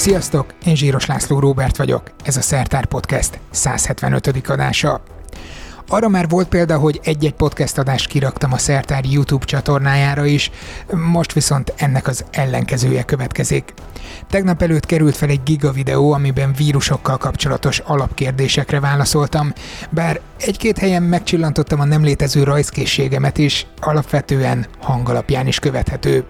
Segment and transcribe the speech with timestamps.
[0.00, 4.48] Sziasztok, én Zsíros László Róbert vagyok, ez a Szertár Podcast 175.
[4.48, 5.02] adása.
[5.88, 10.50] Arra már volt példa, hogy egy-egy podcast adást kiraktam a Szertár YouTube csatornájára is,
[11.10, 13.74] most viszont ennek az ellenkezője következik.
[14.28, 19.52] Tegnap előtt került fel egy giga videó, amiben vírusokkal kapcsolatos alapkérdésekre válaszoltam,
[19.90, 26.24] bár egy-két helyen megcsillantottam a nem létező rajzkészségemet is, alapvetően hangalapján is követhető.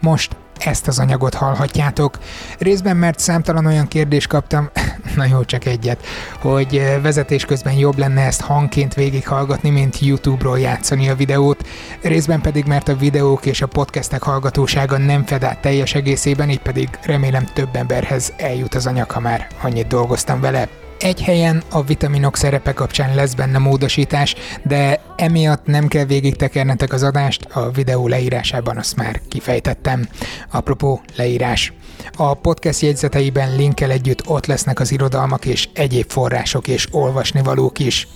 [0.00, 2.18] Most ezt az anyagot hallhatjátok.
[2.58, 4.70] Részben mert számtalan olyan kérdést kaptam,
[5.16, 6.06] na jó, csak egyet,
[6.40, 11.66] hogy eh, vezetés közben jobb lenne ezt hangként végighallgatni, mint YouTube-ról játszani a videót,
[12.02, 16.62] részben pedig mert a videók és a podcastek hallgatósága nem fed át teljes egészében, így
[16.62, 20.89] pedig remélem több emberhez eljut az anyag, ha már annyit dolgoztam vele.
[21.00, 26.92] Egy helyen a vitaminok szerepe kapcsán lesz benne módosítás, de emiatt nem kell végig tekernetek
[26.92, 30.08] az adást, a videó leírásában azt már kifejtettem.
[30.50, 31.72] Apropó leírás.
[32.16, 38.08] A podcast jegyzeteiben linkkel együtt ott lesznek az irodalmak és egyéb források és olvasnivalók is.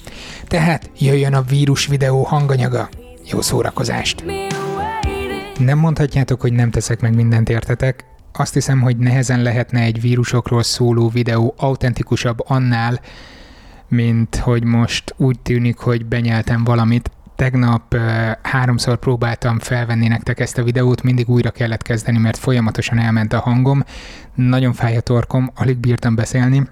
[0.46, 2.88] Tehát jöjjön a vírus videó hanganyaga.
[3.30, 4.24] Jó szórakozást!
[5.58, 8.04] Nem mondhatjátok, hogy nem teszek meg mindent értetek,
[8.38, 13.00] azt hiszem, hogy nehezen lehetne egy vírusokról szóló videó autentikusabb annál,
[13.88, 17.10] mint hogy most úgy tűnik, hogy benyeltem valamit.
[17.36, 17.96] Tegnap
[18.42, 23.40] háromszor próbáltam felvenni nektek ezt a videót, mindig újra kellett kezdeni, mert folyamatosan elment a
[23.40, 23.84] hangom.
[24.34, 26.68] Nagyon fáj a torkom, alig bírtam beszélni,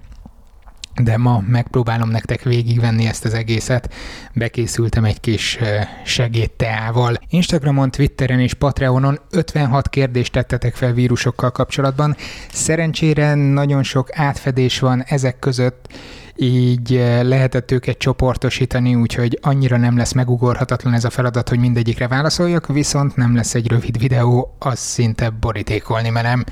[1.01, 3.93] de ma megpróbálom nektek végigvenni ezt az egészet.
[4.33, 5.59] Bekészültem egy kis
[6.05, 7.17] segédteával.
[7.29, 12.15] Instagramon, Twitteren és Patreonon 56 kérdést tettetek fel vírusokkal kapcsolatban.
[12.51, 15.93] Szerencsére nagyon sok átfedés van ezek között,
[16.35, 16.89] így
[17.21, 23.15] lehetett őket csoportosítani, úgyhogy annyira nem lesz megugorhatatlan ez a feladat, hogy mindegyikre válaszoljak, viszont
[23.15, 26.43] nem lesz egy rövid videó, az szinte borítékolni menem.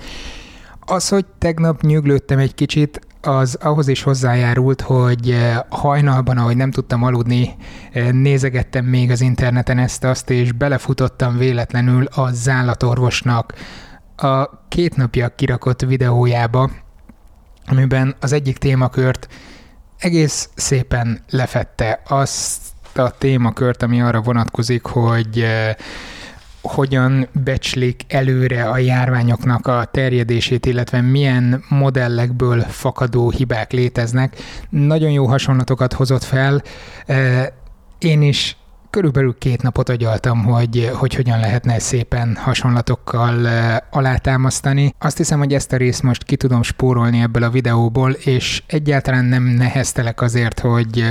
[0.80, 6.72] Az, hogy tegnap nyuglődtem egy kicsit, az ahhoz is hozzájárult, hogy eh, hajnalban, ahogy nem
[6.72, 7.56] tudtam aludni,
[7.92, 13.54] eh, nézegettem még az interneten ezt-azt, és belefutottam véletlenül a zállatorvosnak
[14.16, 16.72] a két napja kirakott videójába,
[17.68, 19.28] amiben az egyik témakört
[19.98, 22.02] egész szépen lefette.
[22.08, 22.62] Azt
[22.96, 25.76] a témakört, ami arra vonatkozik, hogy eh,
[26.62, 34.38] hogyan becslik előre a járványoknak a terjedését, illetve milyen modellekből fakadó hibák léteznek.
[34.70, 36.62] Nagyon jó hasonlatokat hozott fel.
[38.00, 38.56] Én is
[38.90, 43.48] körülbelül két napot agyaltam, hogy, hogy hogyan lehetne szépen hasonlatokkal
[43.90, 44.96] alátámasztani.
[45.00, 49.26] Azt hiszem, hogy ezt a részt most ki tudom spórolni ebből a videóból, és egyáltalán
[49.26, 51.04] nem neheztelek azért, hogy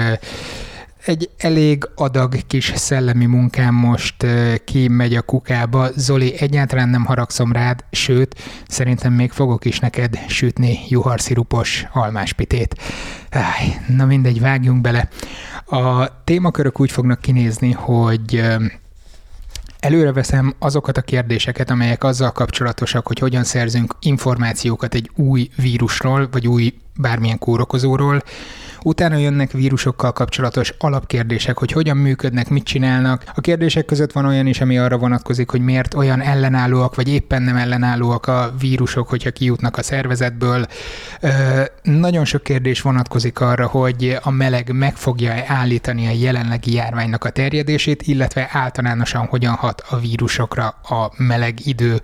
[1.04, 4.26] egy elég adag kis szellemi munkám most
[4.64, 5.88] kimegy a kukába.
[5.96, 12.74] Zoli, egyáltalán nem haragszom rád, sőt, szerintem még fogok is neked sütni juharszirupos almáspitét.
[13.88, 15.08] Na mindegy, vágjunk bele.
[15.66, 18.42] A témakörök úgy fognak kinézni, hogy
[19.80, 26.28] Előre veszem azokat a kérdéseket, amelyek azzal kapcsolatosak, hogy hogyan szerzünk információkat egy új vírusról,
[26.30, 28.22] vagy új bármilyen kórokozóról,
[28.82, 33.24] Utána jönnek vírusokkal kapcsolatos alapkérdések, hogy hogyan működnek, mit csinálnak.
[33.34, 37.42] A kérdések között van olyan is, ami arra vonatkozik, hogy miért olyan ellenállóak, vagy éppen
[37.42, 40.66] nem ellenállóak a vírusok, hogyha kijutnak a szervezetből.
[41.82, 47.30] Nagyon sok kérdés vonatkozik arra, hogy a meleg meg fogja állítani a jelenlegi járványnak a
[47.30, 52.00] terjedését, illetve általánosan hogyan hat a vírusokra a meleg idő.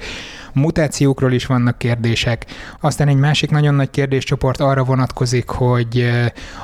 [0.61, 2.47] Mutációkról is vannak kérdések.
[2.81, 6.11] Aztán egy másik nagyon nagy kérdéscsoport arra vonatkozik, hogy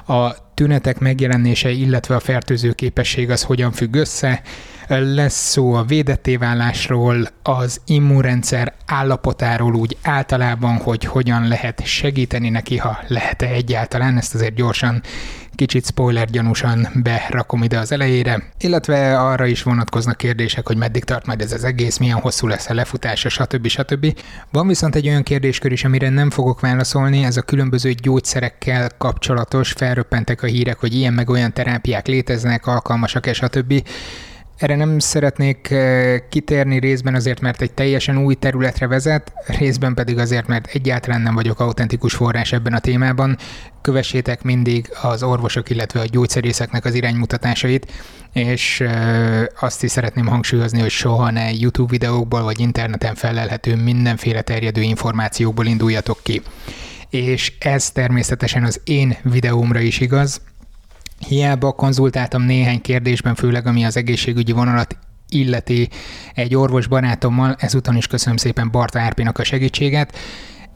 [0.06, 4.42] a tünetek megjelenése, illetve a fertőző képesség az hogyan függ össze.
[4.88, 12.76] Lesz szó a védetté válásról, az immunrendszer állapotáról úgy általában, hogy hogyan lehet segíteni neki,
[12.76, 15.02] ha lehet-e egyáltalán, ezt azért gyorsan
[15.54, 21.26] kicsit spoiler gyanúsan berakom ide az elejére, illetve arra is vonatkoznak kérdések, hogy meddig tart
[21.26, 23.66] majd ez az egész, milyen hosszú lesz a lefutása, stb.
[23.66, 24.18] stb.
[24.50, 29.72] Van viszont egy olyan kérdéskör is, amire nem fogok válaszolni, ez a különböző gyógyszerekkel kapcsolatos,
[29.72, 33.82] felröppentek a hírek, hogy ilyen meg olyan terápiák léteznek, alkalmasak-e, stb.
[34.62, 40.18] Erre nem szeretnék eh, kitérni részben azért, mert egy teljesen új területre vezet, részben pedig
[40.18, 43.36] azért, mert egyáltalán nem vagyok autentikus forrás ebben a témában.
[43.80, 47.92] Kövessétek mindig az orvosok, illetve a gyógyszerészeknek az iránymutatásait,
[48.32, 54.42] és eh, azt is szeretném hangsúlyozni, hogy soha ne YouTube videókból vagy interneten felelhető mindenféle
[54.42, 56.42] terjedő információkból induljatok ki.
[57.10, 60.40] És ez természetesen az én videómra is igaz,
[61.28, 64.96] Hiába konzultáltam néhány kérdésben, főleg ami az egészségügyi vonalat
[65.28, 65.88] illeti
[66.34, 70.16] egy orvos barátommal, ezúton is köszönöm szépen Barta Árpinak a segítséget.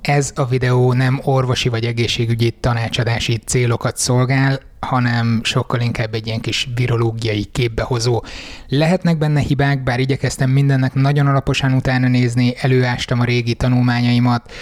[0.01, 6.41] ez a videó nem orvosi vagy egészségügyi tanácsadási célokat szolgál, hanem sokkal inkább egy ilyen
[6.41, 8.23] kis virológiai képbehozó.
[8.69, 14.53] Lehetnek benne hibák, bár igyekeztem mindennek nagyon alaposan utána nézni, előástam a régi tanulmányaimat.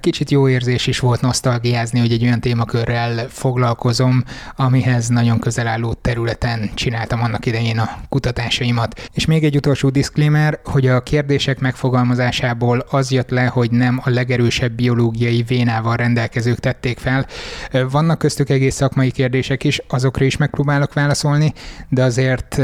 [0.00, 4.24] Kicsit jó érzés is volt nosztalgiázni, hogy egy olyan témakörrel foglalkozom,
[4.56, 9.08] amihez nagyon közel álló területen csináltam annak idején a kutatásaimat.
[9.14, 14.10] És még egy utolsó disclaimer, hogy a kérdések megfogalmazásából az jött le, hogy nem a
[14.10, 17.26] legerősebb biológiai vénával rendelkezők tették fel.
[17.90, 21.52] Vannak köztük egész szakmai kérdések, kérdések is, azokra is megpróbálok válaszolni,
[21.88, 22.58] de azért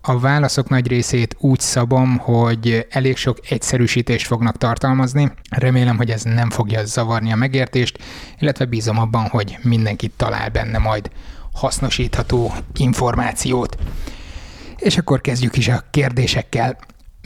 [0.00, 5.32] a válaszok nagy részét úgy szabom, hogy elég sok egyszerűsítést fognak tartalmazni.
[5.50, 7.98] Remélem, hogy ez nem fogja zavarni a megértést,
[8.38, 11.10] illetve bízom abban, hogy mindenki talál benne majd
[11.52, 13.76] hasznosítható információt.
[14.76, 16.76] És akkor kezdjük is a kérdésekkel.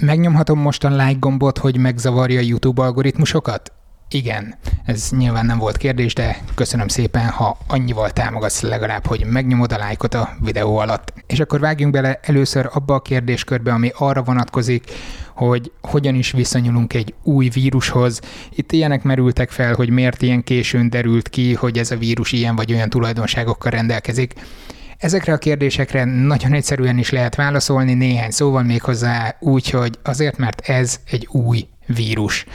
[0.01, 3.73] Megnyomhatom most a like gombot, hogy megzavarja a YouTube algoritmusokat?
[4.15, 4.55] Igen,
[4.85, 9.77] ez nyilván nem volt kérdés, de köszönöm szépen, ha annyival támogatsz legalább, hogy megnyomod a
[9.77, 11.13] lájkot a videó alatt.
[11.27, 14.91] És akkor vágjunk bele először abba a kérdéskörbe, ami arra vonatkozik,
[15.35, 18.21] hogy hogyan is viszonyulunk egy új vírushoz.
[18.51, 22.57] Itt ilyenek merültek fel, hogy miért ilyen későn derült ki, hogy ez a vírus ilyen
[22.57, 24.35] vagy olyan tulajdonságokkal rendelkezik.
[24.99, 30.37] Ezekre a kérdésekre nagyon egyszerűen is lehet válaszolni, néhány szóval még hozzá úgy, hogy azért,
[30.37, 32.47] mert ez egy új vírus.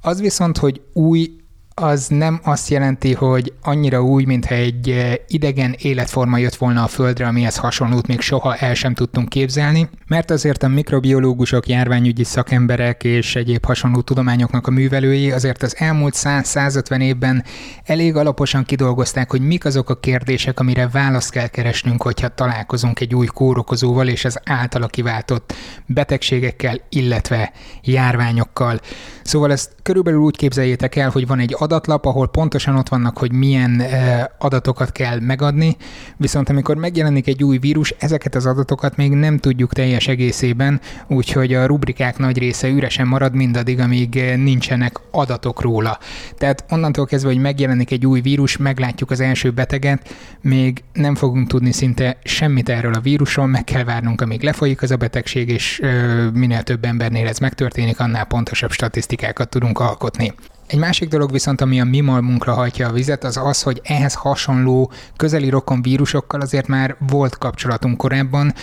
[0.00, 1.39] Az viszont, hogy új
[1.74, 6.86] az nem azt jelenti, hogy annyira új, mintha egy eh, idegen életforma jött volna a
[6.86, 13.04] Földre, amihez hasonlót még soha el sem tudtunk képzelni, mert azért a mikrobiológusok, járványügyi szakemberek
[13.04, 17.44] és egyéb hasonló tudományoknak a művelői azért az elmúlt 100-150 évben
[17.84, 23.14] elég alaposan kidolgozták, hogy mik azok a kérdések, amire választ kell keresnünk, hogyha találkozunk egy
[23.14, 25.54] új kórokozóval és az általa kiváltott
[25.86, 27.52] betegségekkel, illetve
[27.82, 28.80] járványokkal.
[29.22, 33.32] Szóval ezt körülbelül úgy képzeljétek el, hogy van egy adatlap, ahol pontosan ott vannak, hogy
[33.32, 35.76] milyen eh, adatokat kell megadni,
[36.16, 41.54] viszont amikor megjelenik egy új vírus, ezeket az adatokat még nem tudjuk teljes egészében, úgyhogy
[41.54, 45.98] a rubrikák nagy része üresen marad mindaddig, amíg eh, nincsenek adatok róla.
[46.36, 51.48] Tehát onnantól kezdve, hogy megjelenik egy új vírus, meglátjuk az első beteget, még nem fogunk
[51.48, 55.80] tudni szinte semmit erről a vírusról, meg kell várnunk, amíg lefolyik az a betegség, és
[55.82, 60.34] ö, minél több embernél ez megtörténik, annál pontosabb statisztikákat tudunk alkotni.
[60.70, 64.14] Egy másik dolog viszont, ami a mi malmunkra hajtja a vizet, az az, hogy ehhez
[64.14, 68.54] hasonló közeli rokon vírusokkal azért már volt kapcsolatunk korábban,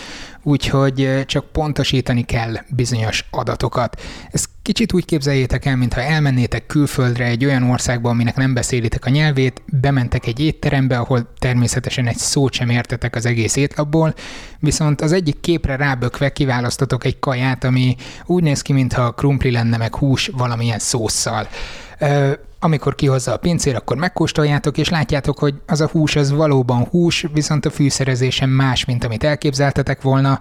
[0.43, 4.01] úgyhogy csak pontosítani kell bizonyos adatokat.
[4.31, 9.09] Ezt kicsit úgy képzeljétek el, mintha elmennétek külföldre egy olyan országba, aminek nem beszélitek a
[9.09, 14.13] nyelvét, bementek egy étterembe, ahol természetesen egy szót sem értetek az egész étlapból,
[14.59, 17.95] viszont az egyik képre rábökve kiválasztotok egy kaját, ami
[18.25, 21.47] úgy néz ki, mintha krumpli lenne meg hús valamilyen szószal
[22.59, 27.25] amikor kihozza a pincér, akkor megkóstoljátok, és látjátok, hogy az a hús az valóban hús,
[27.33, 30.39] viszont a fűszerezésen más, mint amit elképzeltetek volna.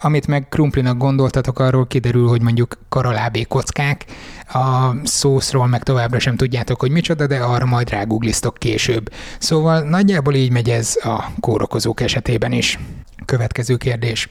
[0.00, 4.04] Amit meg krumplinak gondoltatok, arról kiderül, hogy mondjuk karalábé kockák,
[4.52, 9.12] a szószról meg továbbra sem tudjátok, hogy micsoda, de arra majd ráguglisztok később.
[9.38, 12.78] Szóval nagyjából így megy ez a kórokozók esetében is.
[13.24, 14.28] Következő kérdés.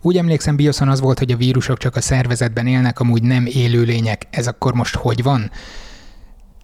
[0.00, 4.26] Úgy emlékszem, Bioszon az volt, hogy a vírusok csak a szervezetben élnek, amúgy nem élőlények.
[4.30, 5.50] Ez akkor most hogy van?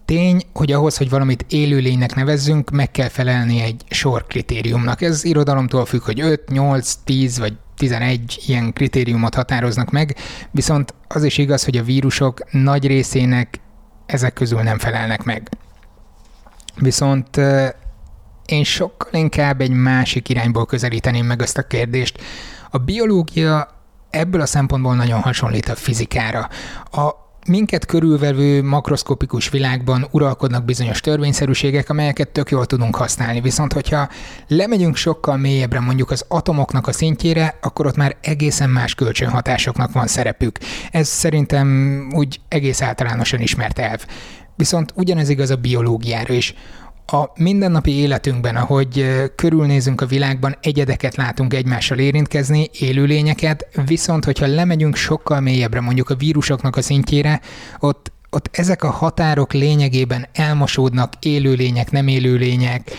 [0.05, 5.01] Tény, hogy ahhoz, hogy valamit élőlénynek nevezzünk, meg kell felelni egy sor kritériumnak.
[5.01, 10.15] Ez irodalomtól függ, hogy 5, 8, 10 vagy 11 ilyen kritériumot határoznak meg,
[10.51, 13.59] viszont az is igaz, hogy a vírusok nagy részének
[14.05, 15.49] ezek közül nem felelnek meg.
[16.75, 17.37] Viszont
[18.45, 22.21] én sokkal inkább egy másik irányból közelíteném meg ezt a kérdést.
[22.69, 23.67] A biológia
[24.09, 26.49] ebből a szempontból nagyon hasonlít a fizikára.
[26.91, 33.41] A minket körülvevő makroszkopikus világban uralkodnak bizonyos törvényszerűségek, amelyeket tök jól tudunk használni.
[33.41, 34.09] Viszont, hogyha
[34.47, 40.07] lemegyünk sokkal mélyebbre mondjuk az atomoknak a szintjére, akkor ott már egészen más kölcsönhatásoknak van
[40.07, 40.57] szerepük.
[40.91, 44.05] Ez szerintem úgy egész általánosan ismert elv.
[44.55, 46.53] Viszont ugyanez igaz a biológiára is
[47.13, 49.05] a mindennapi életünkben, ahogy
[49.35, 56.15] körülnézünk a világban, egyedeket látunk egymással érintkezni, élőlényeket, viszont hogyha lemegyünk sokkal mélyebbre, mondjuk a
[56.15, 57.41] vírusoknak a szintjére,
[57.79, 62.91] ott ott ezek a határok lényegében elmosódnak élőlények, nem élőlények,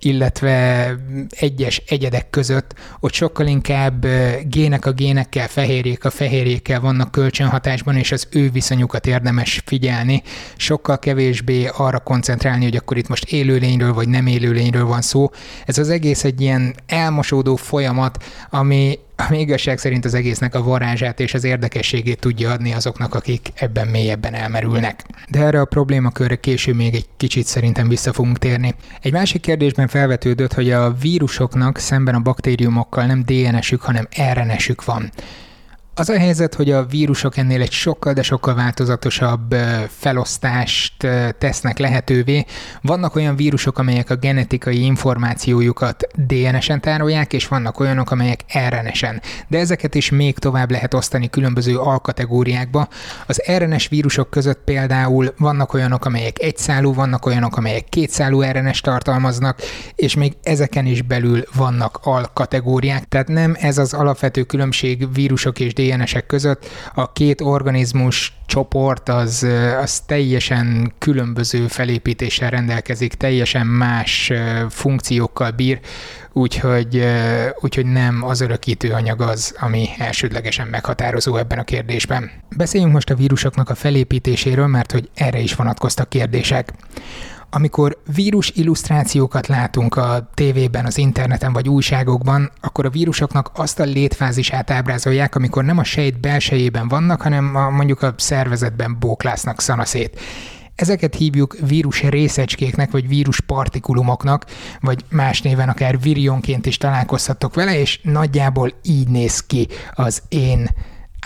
[0.00, 0.88] illetve
[1.30, 4.06] egyes egyedek között, ott sokkal inkább
[4.44, 10.22] gének a génekkel, fehérjék a fehérjékkel vannak kölcsönhatásban, és az ő viszonyukat érdemes figyelni,
[10.56, 15.30] sokkal kevésbé arra koncentrálni, hogy akkor itt most élőlényről vagy nem élőlényről van szó.
[15.66, 18.98] Ez az egész egy ilyen elmosódó folyamat, ami
[19.28, 23.88] ami igazság szerint az egésznek a varázsát és az érdekességét tudja adni azoknak, akik ebben
[23.88, 25.04] mélyebben elmerülnek.
[25.30, 28.74] De erre a problémakörre később még egy kicsit szerintem vissza fogunk térni.
[29.00, 35.10] Egy másik kérdésben felvetődött, hogy a vírusoknak szemben a baktériumokkal nem DNS-ük, hanem RNS-ük van.
[35.94, 39.54] Az a helyzet, hogy a vírusok ennél egy sokkal, de sokkal változatosabb
[39.88, 41.06] felosztást
[41.38, 42.44] tesznek lehetővé.
[42.82, 49.22] Vannak olyan vírusok, amelyek a genetikai információjukat DNS-en tárolják, és vannak olyanok, amelyek RNS-en.
[49.48, 52.88] De ezeket is még tovább lehet osztani különböző alkategóriákba.
[53.26, 59.60] Az RNS vírusok között például vannak olyanok, amelyek egyszálú, vannak olyanok, amelyek kétszálú RNS tartalmaznak,
[59.94, 63.04] és még ezeken is belül vannak alkategóriák.
[63.08, 69.46] Tehát nem ez az alapvető különbség vírusok és DNS-ek között a két organizmus csoport az,
[69.82, 74.32] az teljesen különböző felépítéssel rendelkezik, teljesen más
[74.68, 75.80] funkciókkal bír,
[76.32, 77.04] úgyhogy,
[77.60, 82.30] úgyhogy nem az örökítő anyag az, ami elsődlegesen meghatározó ebben a kérdésben.
[82.56, 86.72] Beszéljünk most a vírusoknak a felépítéséről, mert hogy erre is vonatkoztak kérdések.
[87.54, 93.84] Amikor vírus illusztrációkat látunk a tévében, az interneten vagy újságokban, akkor a vírusoknak azt a
[93.84, 100.20] létfázisát ábrázolják, amikor nem a sejt belsejében vannak, hanem a, mondjuk a szervezetben bóklásznak szanaszét.
[100.74, 104.44] Ezeket hívjuk vírus részecskéknek, vagy vírus partikulumoknak,
[104.80, 110.68] vagy más néven akár virionként is találkozhatok vele, és nagyjából így néz ki az én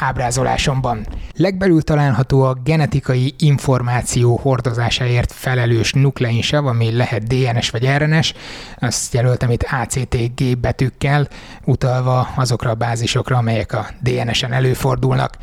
[0.00, 1.06] ábrázolásomban.
[1.36, 8.34] Legbelül található a genetikai információ hordozásáért felelős nukleinsav, ami lehet DNS vagy RNS,
[8.78, 11.28] azt jelöltem itt ACTG betűkkel,
[11.64, 15.36] utalva azokra a bázisokra, amelyek a DNS-en előfordulnak.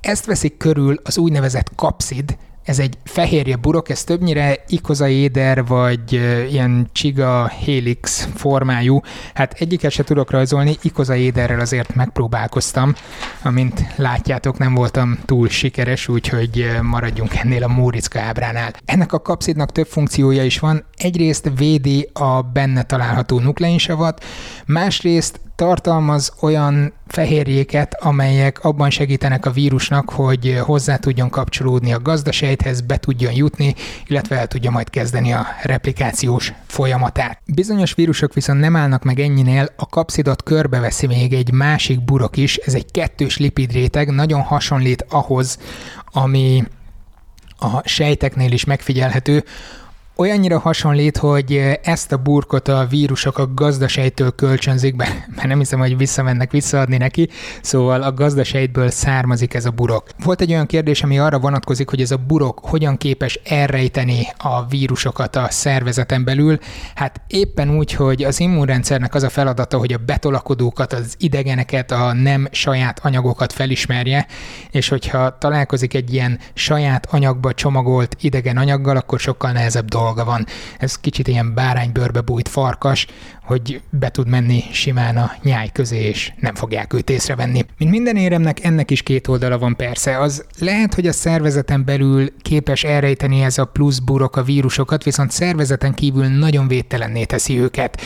[0.00, 6.12] Ezt veszik körül az úgynevezett kapszid, ez egy fehérje burok, ez többnyire ikozaéder vagy
[6.50, 9.00] ilyen csiga helix formájú.
[9.34, 12.94] Hát egyiket se tudok rajzolni, ikozaéderrel azért megpróbálkoztam.
[13.42, 18.72] Amint látjátok, nem voltam túl sikeres, úgyhogy maradjunk ennél a Móriczka ábránál.
[18.84, 20.84] Ennek a kapszidnak több funkciója is van.
[20.96, 24.24] Egyrészt védi a benne található nukleinsavat,
[24.66, 32.80] másrészt tartalmaz olyan fehérjéket, amelyek abban segítenek a vírusnak, hogy hozzá tudjon kapcsolódni a gazdasejthez,
[32.80, 33.74] be tudjon jutni,
[34.06, 37.40] illetve el tudja majd kezdeni a replikációs folyamatát.
[37.46, 42.56] Bizonyos vírusok viszont nem állnak meg ennyinél, a kapszidot körbeveszi még egy másik burok is,
[42.56, 45.58] ez egy kettős lipidréteg, nagyon hasonlít ahhoz,
[46.04, 46.64] ami
[47.58, 49.44] a sejteknél is megfigyelhető,
[50.16, 55.04] olyannyira hasonlít, hogy ezt a burkot a vírusok a gazdasejtől kölcsönzik be,
[55.36, 57.28] mert nem hiszem, hogy visszamennek visszaadni neki,
[57.62, 60.06] szóval a gazdasejtből származik ez a burok.
[60.24, 64.66] Volt egy olyan kérdés, ami arra vonatkozik, hogy ez a burok hogyan képes elrejteni a
[64.66, 66.58] vírusokat a szervezeten belül.
[66.94, 72.12] Hát éppen úgy, hogy az immunrendszernek az a feladata, hogy a betolakodókat, az idegeneket, a
[72.12, 74.26] nem saját anyagokat felismerje,
[74.70, 80.24] és hogyha találkozik egy ilyen saját anyagba csomagolt idegen anyaggal, akkor sokkal nehezebb dolog dolga
[80.24, 80.46] van.
[80.78, 83.06] Ez kicsit ilyen báránybőrbe bújt farkas,
[83.42, 87.64] hogy be tud menni simán a nyáj közé, és nem fogják őt észrevenni.
[87.78, 90.18] Mint minden éremnek, ennek is két oldala van persze.
[90.18, 95.30] Az lehet, hogy a szervezeten belül képes elrejteni ez a plusz burok a vírusokat, viszont
[95.30, 98.00] szervezeten kívül nagyon védtelenné teszi őket.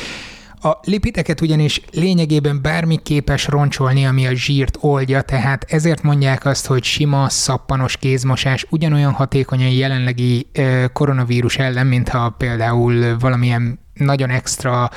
[0.61, 6.67] A lipideket ugyanis lényegében bármi képes roncsolni, ami a zsírt oldja, tehát ezért mondják azt,
[6.67, 10.47] hogy sima, szappanos kézmosás ugyanolyan hatékony a jelenlegi
[10.93, 14.91] koronavírus ellen, mintha például valamilyen nagyon extra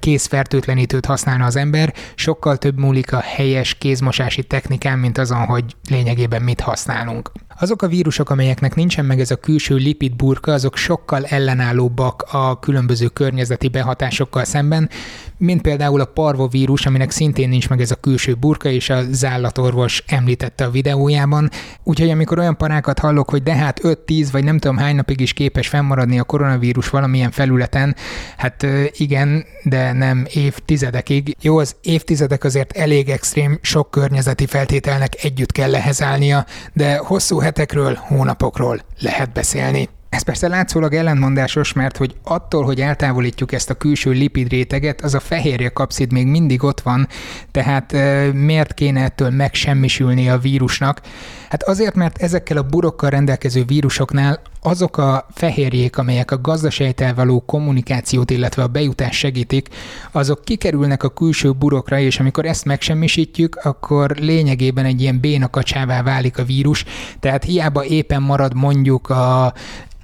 [0.00, 6.42] kézfertőtlenítőt használna az ember, sokkal több múlik a helyes kézmosási technikán, mint azon, hogy lényegében
[6.42, 7.32] mit használunk.
[7.60, 12.58] Azok a vírusok, amelyeknek nincsen meg ez a külső lipid burka, azok sokkal ellenállóbbak a
[12.58, 14.90] különböző környezeti behatásokkal szemben,
[15.38, 20.02] mint például a parvovírus, aminek szintén nincs meg ez a külső burka, és a zállatorvos
[20.06, 21.50] említette a videójában.
[21.82, 25.32] Úgyhogy amikor olyan parákat hallok, hogy de hát 5-10 vagy nem tudom hány napig is
[25.32, 27.96] képes fennmaradni a koronavírus valamilyen felületen,
[28.36, 31.36] hát igen, de nem évtizedekig.
[31.40, 37.94] Jó, az évtizedek azért elég extrém, sok környezeti feltételnek együtt kell állnia, de hosszú hetekről,
[37.94, 39.88] hónapokról lehet beszélni.
[40.08, 45.14] Ez persze látszólag ellentmondásos, mert hogy attól, hogy eltávolítjuk ezt a külső lipid réteget, az
[45.14, 47.08] a fehérje kapszid még mindig ott van,
[47.50, 51.00] tehát e, miért kéne ettől megsemmisülni a vírusnak?
[51.48, 57.40] Hát azért, mert ezekkel a burokkal rendelkező vírusoknál azok a fehérjék, amelyek a gazdasejtel való
[57.40, 59.68] kommunikációt, illetve a bejutást segítik,
[60.12, 66.38] azok kikerülnek a külső burokra, és amikor ezt megsemmisítjük, akkor lényegében egy ilyen bénakacsává válik
[66.38, 66.84] a vírus,
[67.20, 69.52] tehát hiába éppen marad mondjuk a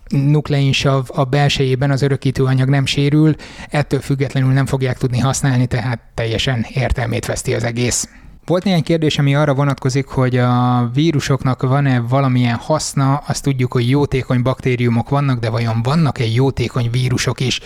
[0.08, 3.34] nukleinsav a belsejében az örökítőanyag nem sérül,
[3.70, 8.08] ettől függetlenül nem fogják tudni használni, tehát teljesen értelmét veszti az egész.
[8.46, 13.88] Volt néhány kérdés, ami arra vonatkozik, hogy a vírusoknak van-e valamilyen haszna, azt tudjuk, hogy
[13.88, 17.60] jótékony baktériumok vannak, de vajon vannak-e jótékony vírusok is?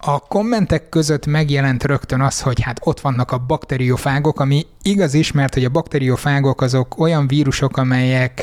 [0.00, 5.32] A kommentek között megjelent rögtön az, hogy hát ott vannak a bakteriofágok, ami igaz is,
[5.32, 8.42] mert hogy a bakteriofágok azok olyan vírusok, amelyek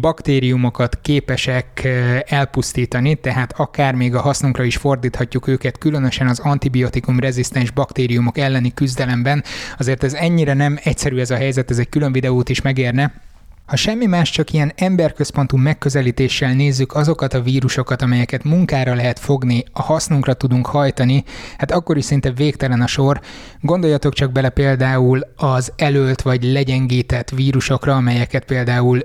[0.00, 1.88] baktériumokat képesek
[2.26, 8.74] elpusztítani, tehát akár még a hasznunkra is fordíthatjuk őket, különösen az antibiotikum rezisztens baktériumok elleni
[8.74, 9.44] küzdelemben.
[9.78, 13.12] Azért ez ennyire nem egyszerű ez a helyzet, ez egy külön videót is megérne.
[13.66, 19.64] Ha semmi más, csak ilyen emberközpontú megközelítéssel nézzük azokat a vírusokat, amelyeket munkára lehet fogni,
[19.72, 21.24] a hasznunkra tudunk hajtani,
[21.58, 23.20] hát akkor is szinte végtelen a sor.
[23.60, 29.00] Gondoljatok csak bele például az elölt vagy legyengített vírusokra, amelyeket például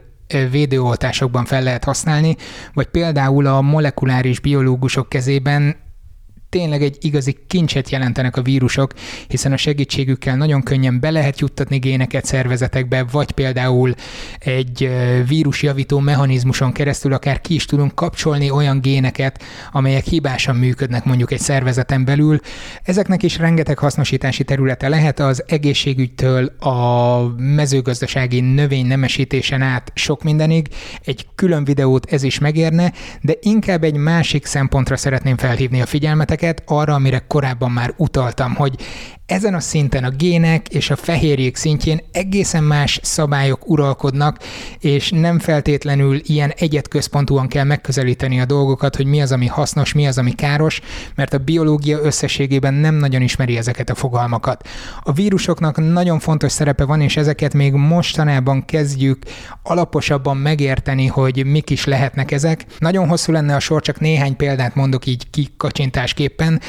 [0.51, 2.36] védőoltásokban fel lehet használni,
[2.74, 5.75] vagy például a molekuláris biológusok kezében
[6.51, 8.93] tényleg egy igazi kincset jelentenek a vírusok,
[9.27, 13.93] hiszen a segítségükkel nagyon könnyen be lehet juttatni géneket szervezetekbe, vagy például
[14.39, 14.89] egy
[15.27, 21.39] vírusjavító mechanizmuson keresztül akár ki is tudunk kapcsolni olyan géneket, amelyek hibásan működnek mondjuk egy
[21.39, 22.39] szervezeten belül.
[22.84, 30.67] Ezeknek is rengeteg hasznosítási területe lehet az egészségügytől a mezőgazdasági növény nemesítésen át sok mindenig.
[31.05, 36.39] Egy külön videót ez is megérne, de inkább egy másik szempontra szeretném felhívni a figyelmeteket,
[36.41, 38.75] embereket arra, amire korábban már utaltam, hogy
[39.31, 44.38] ezen a szinten a gének és a fehérjék szintjén egészen más szabályok uralkodnak,
[44.79, 50.07] és nem feltétlenül ilyen egyetközpontúan kell megközelíteni a dolgokat, hogy mi az, ami hasznos, mi
[50.07, 50.81] az, ami káros,
[51.15, 54.67] mert a biológia összességében nem nagyon ismeri ezeket a fogalmakat.
[55.03, 59.17] A vírusoknak nagyon fontos szerepe van, és ezeket még mostanában kezdjük
[59.63, 62.65] alaposabban megérteni, hogy mik is lehetnek ezek.
[62.79, 66.61] Nagyon hosszú lenne a sor, csak néhány példát mondok így kikacsintásképpen.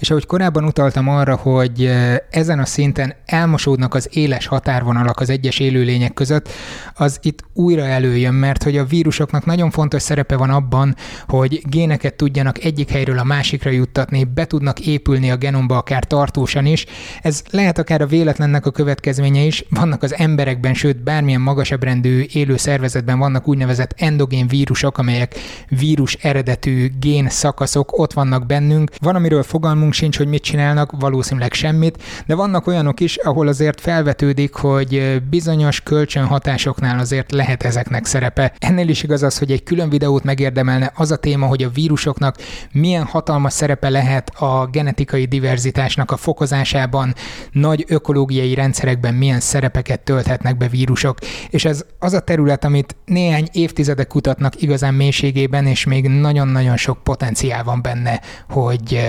[0.00, 1.92] És ahogy korábban utaltam arra, hogy
[2.30, 6.48] ezen a szinten elmosódnak az éles határvonalak az egyes élőlények között,
[6.94, 12.14] az itt újra előjön, mert hogy a vírusoknak nagyon fontos szerepe van abban, hogy géneket
[12.14, 16.86] tudjanak egyik helyről a másikra juttatni, be tudnak épülni a genomba akár tartósan is.
[17.22, 19.64] Ez lehet akár a véletlennek a következménye is.
[19.70, 25.34] Vannak az emberekben, sőt bármilyen magasabb rendű élő szervezetben vannak úgynevezett endogén vírusok, amelyek
[25.68, 28.90] vírus eredetű gén szakaszok ott vannak bennünk.
[28.98, 33.48] Van, amiről fogalmunk fogalmunk sincs, hogy mit csinálnak, valószínűleg semmit, de vannak olyanok is, ahol
[33.48, 38.52] azért felvetődik, hogy bizonyos kölcsönhatásoknál azért lehet ezeknek szerepe.
[38.58, 42.36] Ennél is igaz az, hogy egy külön videót megérdemelne az a téma, hogy a vírusoknak
[42.72, 47.14] milyen hatalmas szerepe lehet a genetikai diverzitásnak a fokozásában,
[47.52, 51.18] nagy ökológiai rendszerekben milyen szerepeket tölthetnek be vírusok,
[51.50, 57.02] és ez az a terület, amit néhány évtizedek kutatnak igazán mélységében, és még nagyon-nagyon sok
[57.02, 59.00] potenciál van benne, hogy,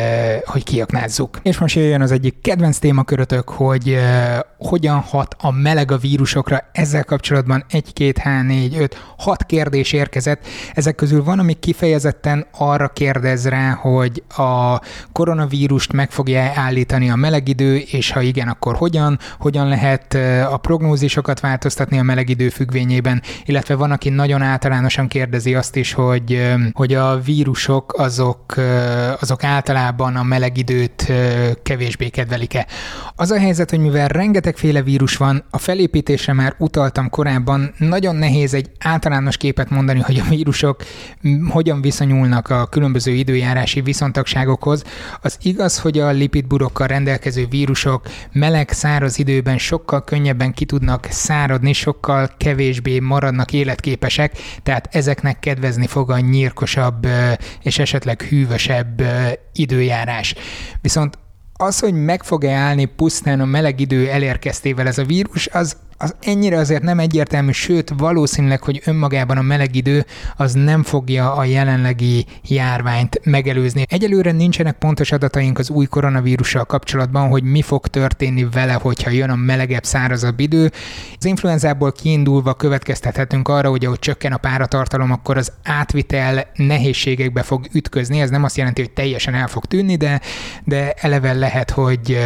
[0.45, 1.39] hogy kiaknázzuk.
[1.43, 6.63] És most jöjjön az egyik kedvenc témakörötök, hogy uh, hogyan hat a meleg a vírusokra.
[6.71, 10.45] Ezzel kapcsolatban 1, 2, 3, 4, 5, 6 kérdés érkezett.
[10.73, 14.79] Ezek közül van, ami kifejezetten arra kérdez rá, hogy a
[15.11, 19.19] koronavírust meg fogja állítani a meleg idő, és ha igen, akkor hogyan?
[19.39, 20.13] Hogyan lehet
[20.51, 23.21] a prognózisokat változtatni a meleg idő függvényében?
[23.45, 28.55] Illetve van, aki nagyon általánosan kérdezi azt is, hogy, hogy a vírusok azok,
[29.19, 31.11] azok általában a meleg időt
[31.63, 32.67] kevésbé kedvelik-e.
[33.15, 38.53] Az a helyzet, hogy mivel rengetegféle vírus van, a felépítésre már utaltam korábban, nagyon nehéz
[38.53, 40.83] egy általános képet mondani, hogy a vírusok
[41.49, 44.83] hogyan viszonyulnak a különböző időjárási viszontagságokhoz.
[45.21, 51.73] Az igaz, hogy a lipidburokkal rendelkező vírusok meleg, száraz időben sokkal könnyebben ki tudnak száradni,
[51.73, 57.07] sokkal kevésbé maradnak életképesek, tehát ezeknek kedvezni fog a nyírkosabb
[57.63, 59.03] és esetleg hűvösebb
[59.53, 60.35] időjárás.
[60.81, 61.17] Viszont
[61.53, 66.15] az, hogy meg fog-e állni pusztán a meleg idő elérkeztével ez a vírus, az az
[66.21, 71.43] ennyire azért nem egyértelmű, sőt valószínűleg, hogy önmagában a meleg idő az nem fogja a
[71.43, 73.85] jelenlegi járványt megelőzni.
[73.89, 79.29] Egyelőre nincsenek pontos adataink az új koronavírussal kapcsolatban, hogy mi fog történni vele, hogyha jön
[79.29, 80.71] a melegebb, szárazabb idő.
[81.17, 87.67] Az influenzából kiindulva következtethetünk arra, hogy ahogy csökken a páratartalom, akkor az átvitel nehézségekbe fog
[87.71, 88.19] ütközni.
[88.21, 90.21] Ez nem azt jelenti, hogy teljesen el fog tűnni, de,
[90.63, 92.17] de eleve lehet, hogy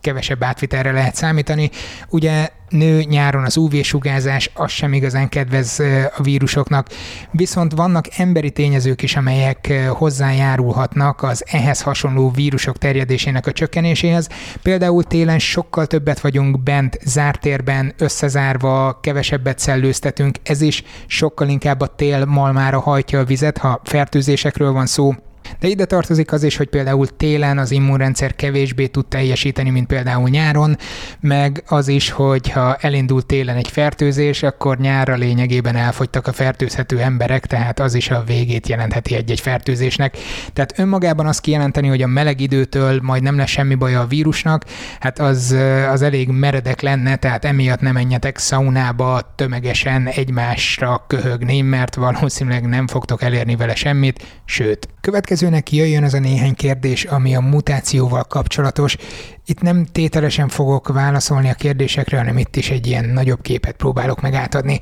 [0.00, 1.70] kevesebb átvitelre lehet számítani.
[2.08, 5.82] Ugye nő nyáron az UV-sugárzás, az sem igazán kedvez
[6.16, 6.88] a vírusoknak.
[7.30, 14.28] Viszont vannak emberi tényezők is, amelyek hozzájárulhatnak az ehhez hasonló vírusok terjedésének a csökkenéséhez.
[14.62, 21.80] Például télen sokkal többet vagyunk bent zárt térben, összezárva, kevesebbet szellőztetünk, ez is sokkal inkább
[21.80, 25.14] a tél malmára hajtja a vizet, ha fertőzésekről van szó,
[25.60, 30.28] de ide tartozik az is, hogy például télen az immunrendszer kevésbé tud teljesíteni, mint például
[30.28, 30.76] nyáron,
[31.20, 37.00] meg az is, hogy ha elindult télen egy fertőzés, akkor nyárra lényegében elfogytak a fertőzhető
[37.00, 40.16] emberek, tehát az is a végét jelentheti egy-egy fertőzésnek.
[40.52, 44.64] Tehát önmagában azt kijelenteni, hogy a meleg időtől majd nem lesz semmi baja a vírusnak,
[45.00, 45.56] hát az,
[45.90, 52.86] az elég meredek lenne, tehát emiatt nem menjetek szaunába tömegesen egymásra köhögni, mert valószínűleg nem
[52.86, 54.88] fogtok elérni vele semmit, sőt.
[55.00, 58.96] Következő következőnek jöjjön az a néhány kérdés, ami a mutációval kapcsolatos.
[59.44, 64.20] Itt nem tételesen fogok válaszolni a kérdésekre, hanem itt is egy ilyen nagyobb képet próbálok
[64.20, 64.80] meg.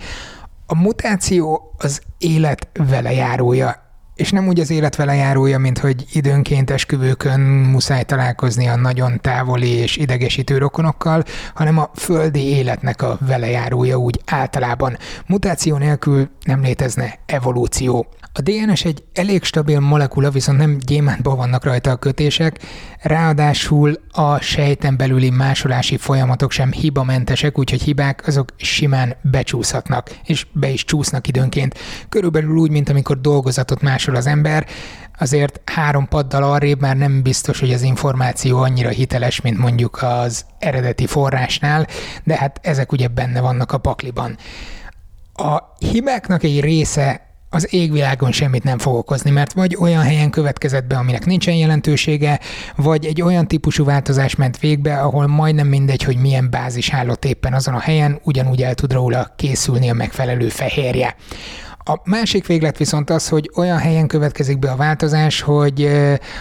[0.67, 3.88] A mutáció az élet velejárója,
[4.19, 9.69] és nem úgy az élet velejárója, mint hogy időnként esküvőkön muszáj találkozni a nagyon távoli
[9.69, 14.97] és idegesítő rokonokkal, hanem a földi életnek a velejárója úgy általában.
[15.27, 18.07] Mutáció nélkül nem létezne evolúció.
[18.33, 22.59] A DNS egy elég stabil molekula, viszont nem gyémántból vannak rajta a kötések,
[23.01, 30.69] ráadásul a sejten belüli másolási folyamatok sem hibamentesek, úgyhogy hibák azok simán becsúszhatnak, és be
[30.69, 31.79] is csúsznak időnként.
[32.09, 34.67] Körülbelül úgy, mint amikor dolgozatot másol az ember,
[35.19, 40.45] azért három paddal arrébb már nem biztos, hogy az információ annyira hiteles, mint mondjuk az
[40.59, 41.87] eredeti forrásnál,
[42.25, 44.37] de hát ezek ugye benne vannak a pakliban.
[45.35, 50.85] A hibáknak egy része az égvilágon semmit nem fog okozni, mert vagy olyan helyen következett
[50.85, 52.41] be, aminek nincsen jelentősége,
[52.77, 57.55] vagy egy olyan típusú változás ment végbe, ahol majdnem mindegy, hogy milyen bázis állott éppen
[57.55, 61.17] azon a helyen, ugyanúgy el tud róla készülni a megfelelő fehérje.
[61.90, 65.90] A másik véglet viszont az, hogy olyan helyen következik be a változás, hogy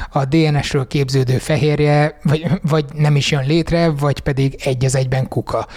[0.10, 5.27] a DNS-ről képződő fehérje vagy, vagy nem is jön létre, vagy pedig egy az egyben
[5.27, 5.67] kuka.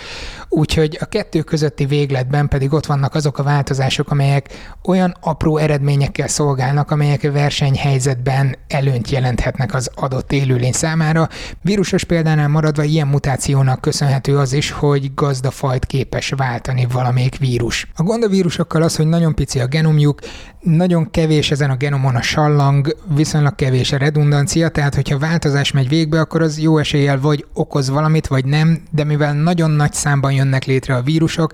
[0.49, 4.49] Úgyhogy a kettő közötti végletben pedig ott vannak azok a változások, amelyek
[4.85, 11.29] olyan apró eredményekkel szolgálnak, amelyek versenyhelyzetben előnyt jelenthetnek az adott élőlény számára.
[11.63, 17.87] Vírusos példánál maradva ilyen mutációnak köszönhető az is, hogy gazdafajt képes váltani valamelyik vírus.
[17.95, 20.21] A gond a vírusokkal az, hogy nagyon pici a genomjuk,
[20.61, 25.89] nagyon kevés ezen a genomon a sallang, viszonylag kevés a redundancia, tehát hogyha változás megy
[25.89, 30.33] végbe, akkor az jó eséllyel vagy okoz valamit, vagy nem, de mivel nagyon nagy számban
[30.33, 31.53] jönnek létre a vírusok,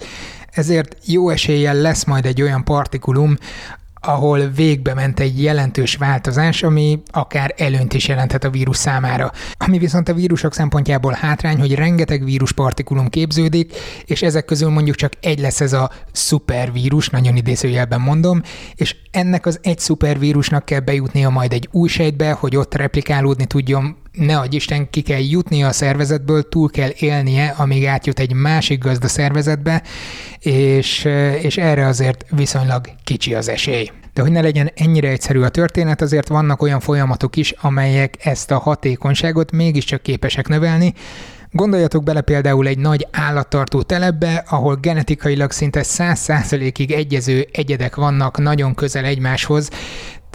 [0.50, 3.36] ezért jó eséllyel lesz majd egy olyan partikulum,
[4.06, 9.32] ahol végbe ment egy jelentős változás, ami akár előnyt is jelenthet a vírus számára.
[9.58, 13.72] Ami viszont a vírusok szempontjából hátrány, hogy rengeteg víruspartikulum képződik,
[14.04, 18.42] és ezek közül mondjuk csak egy lesz ez a szupervírus, nagyon idézőjelben mondom,
[18.74, 23.96] és ennek az egy szupervírusnak kell bejutnia majd egy új sejtbe, hogy ott replikálódni tudjon,
[24.16, 28.82] ne adj Isten, ki kell jutnia a szervezetből, túl kell élnie, amíg átjut egy másik
[28.82, 29.82] gazda szervezetbe,
[30.38, 31.08] és,
[31.42, 33.90] és erre azért viszonylag kicsi az esély.
[34.14, 38.50] De hogy ne legyen ennyire egyszerű a történet, azért vannak olyan folyamatok is, amelyek ezt
[38.50, 40.94] a hatékonyságot mégiscsak képesek növelni,
[41.50, 48.74] Gondoljatok bele például egy nagy állattartó telepbe, ahol genetikailag szinte 100%-ig egyező egyedek vannak nagyon
[48.74, 49.70] közel egymáshoz,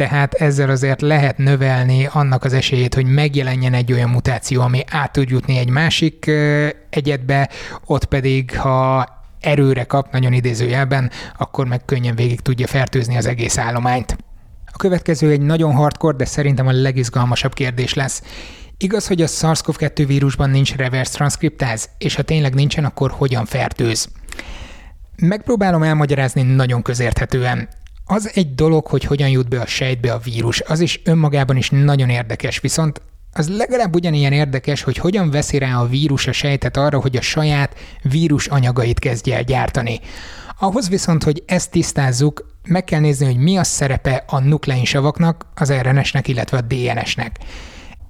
[0.08, 5.12] tehát ezzel azért lehet növelni annak az esélyét, hogy megjelenjen egy olyan mutáció, ami át
[5.12, 6.32] tud jutni egy másik
[6.90, 7.50] egyedbe,
[7.86, 9.08] ott pedig, ha
[9.40, 14.18] erőre kap, nagyon idézőjelben, akkor meg könnyen végig tudja fertőzni az egész állományt.
[14.66, 18.24] A következő egy nagyon hardcore, de szerintem a legizgalmasabb kérdés lesz.
[18.78, 24.10] Igaz, hogy a SARS-CoV-2 vírusban nincs reverse transkriptáz, és ha tényleg nincsen, akkor hogyan fertőz?
[25.16, 27.70] Megpróbálom elmagyarázni nagyon közérthetően.
[28.14, 31.70] Az egy dolog, hogy hogyan jut be a sejtbe a vírus, az is önmagában is
[31.70, 33.02] nagyon érdekes, viszont
[33.34, 37.22] az legalább ugyanilyen érdekes, hogy hogyan veszi rá a vírus a sejtet arra, hogy a
[37.22, 40.00] saját vírus anyagait kezdje el gyártani.
[40.60, 45.74] Ahhoz viszont, hogy ezt tisztázzuk, meg kell nézni, hogy mi a szerepe a nukleinsavaknak, az
[45.74, 47.40] RNS-nek, illetve a DNS-nek.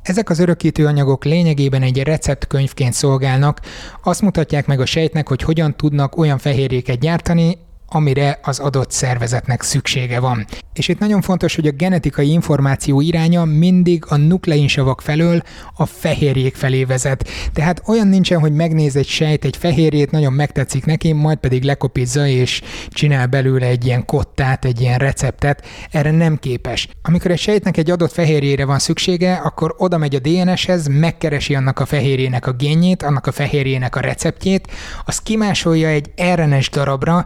[0.02, 3.62] Ezek az örökítő anyagok lényegében egy receptkönyvként szolgálnak,
[4.04, 7.58] azt mutatják meg a sejtnek, hogy hogyan tudnak olyan fehérjéket gyártani,
[7.94, 10.46] amire az adott szervezetnek szüksége van.
[10.74, 15.42] És itt nagyon fontos, hogy a genetikai információ iránya mindig a nukleinsavak felől
[15.76, 17.30] a fehérjék felé vezet.
[17.54, 22.28] Tehát olyan nincsen, hogy megnéz egy sejt egy fehérjét, nagyon megtetszik neki, majd pedig lekopizza
[22.28, 25.66] és csinál belőle egy ilyen kottát, egy ilyen receptet.
[25.92, 26.88] Erre nem képes.
[27.02, 31.80] Amikor egy sejtnek egy adott fehérjére van szüksége, akkor oda megy a DNS-hez, megkeresi annak
[31.80, 34.68] a fehérjének a génjét, annak a fehérjének a receptjét,
[35.06, 37.26] az kimásolja egy RNS darabra,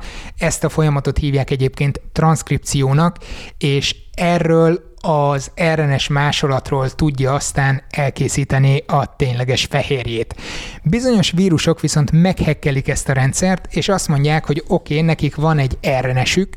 [0.55, 3.17] ezt a folyamatot hívják egyébként transzkripciónak,
[3.57, 10.35] és erről az RNS másolatról tudja aztán elkészíteni a tényleges fehérjét.
[10.83, 15.57] Bizonyos vírusok viszont meghekkelik ezt a rendszert, és azt mondják, hogy oké, okay, nekik van
[15.57, 16.53] egy RNS-ük,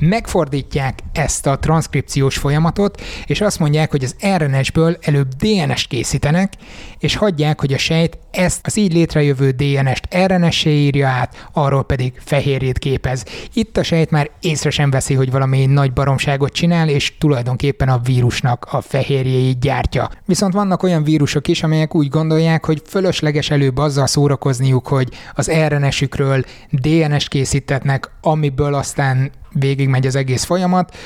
[0.00, 6.52] megfordítják ezt a transzkripciós folyamatot, és azt mondják, hogy az RNS-ből előbb DNS-t készítenek,
[6.98, 12.20] és hagyják, hogy a sejt ezt az így létrejövő DNS-t RNS-é írja át, arról pedig
[12.24, 13.24] fehérjét képez.
[13.52, 17.98] Itt a sejt már észre sem veszi, hogy valami nagy baromságot csinál, és tulajdonképpen a
[17.98, 20.10] vírusnak a fehérjéit gyártja.
[20.24, 25.50] Viszont vannak olyan vírusok is, amelyek úgy gondolják, hogy fölösleges előbb azzal szórakozniuk, hogy az
[25.68, 30.96] RNS-ükről DNS-t készítetnek, amiből aztán végigmegy az egész folyamat,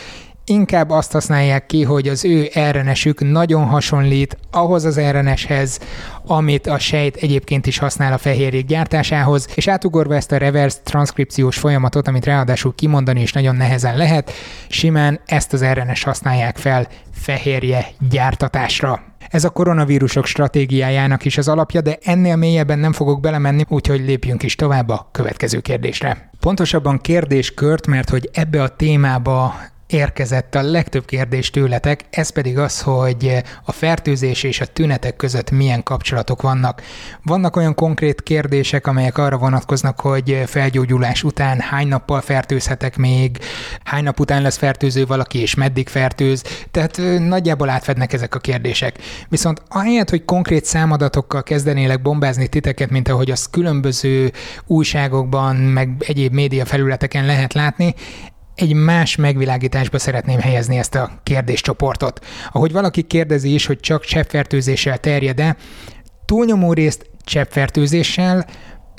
[0.44, 5.78] inkább azt használják ki, hogy az ő RNS-ük nagyon hasonlít ahhoz az RNS-hez,
[6.26, 11.58] amit a sejt egyébként is használ a fehérjék gyártásához, és átugorva ezt a reverse transzkripciós
[11.58, 14.32] folyamatot, amit ráadásul kimondani is nagyon nehezen lehet,
[14.68, 19.02] simán ezt az RNS használják fel fehérje gyártatásra.
[19.34, 24.42] Ez a koronavírusok stratégiájának is az alapja, de ennél mélyebben nem fogok belemenni, úgyhogy lépjünk
[24.42, 26.30] is tovább a következő kérdésre.
[26.40, 29.54] Pontosabban kérdéskört, mert hogy ebbe a témába
[29.86, 35.50] érkezett a legtöbb kérdés tőletek, ez pedig az, hogy a fertőzés és a tünetek között
[35.50, 36.82] milyen kapcsolatok vannak.
[37.22, 43.38] Vannak olyan konkrét kérdések, amelyek arra vonatkoznak, hogy felgyógyulás után hány nappal fertőzhetek még,
[43.84, 48.98] hány nap után lesz fertőző valaki, és meddig fertőz, tehát nagyjából átfednek ezek a kérdések.
[49.28, 54.32] Viszont ahelyett, hogy konkrét számadatokkal kezdenélek bombázni titeket, mint ahogy azt különböző
[54.66, 57.94] újságokban, meg egyéb média felületeken lehet látni,
[58.54, 62.24] egy más megvilágításba szeretném helyezni ezt a kérdéscsoportot.
[62.52, 65.56] Ahogy valaki kérdezi is, hogy csak cseppfertőzéssel terjed-e,
[66.24, 68.46] túlnyomó részt cseppfertőzéssel,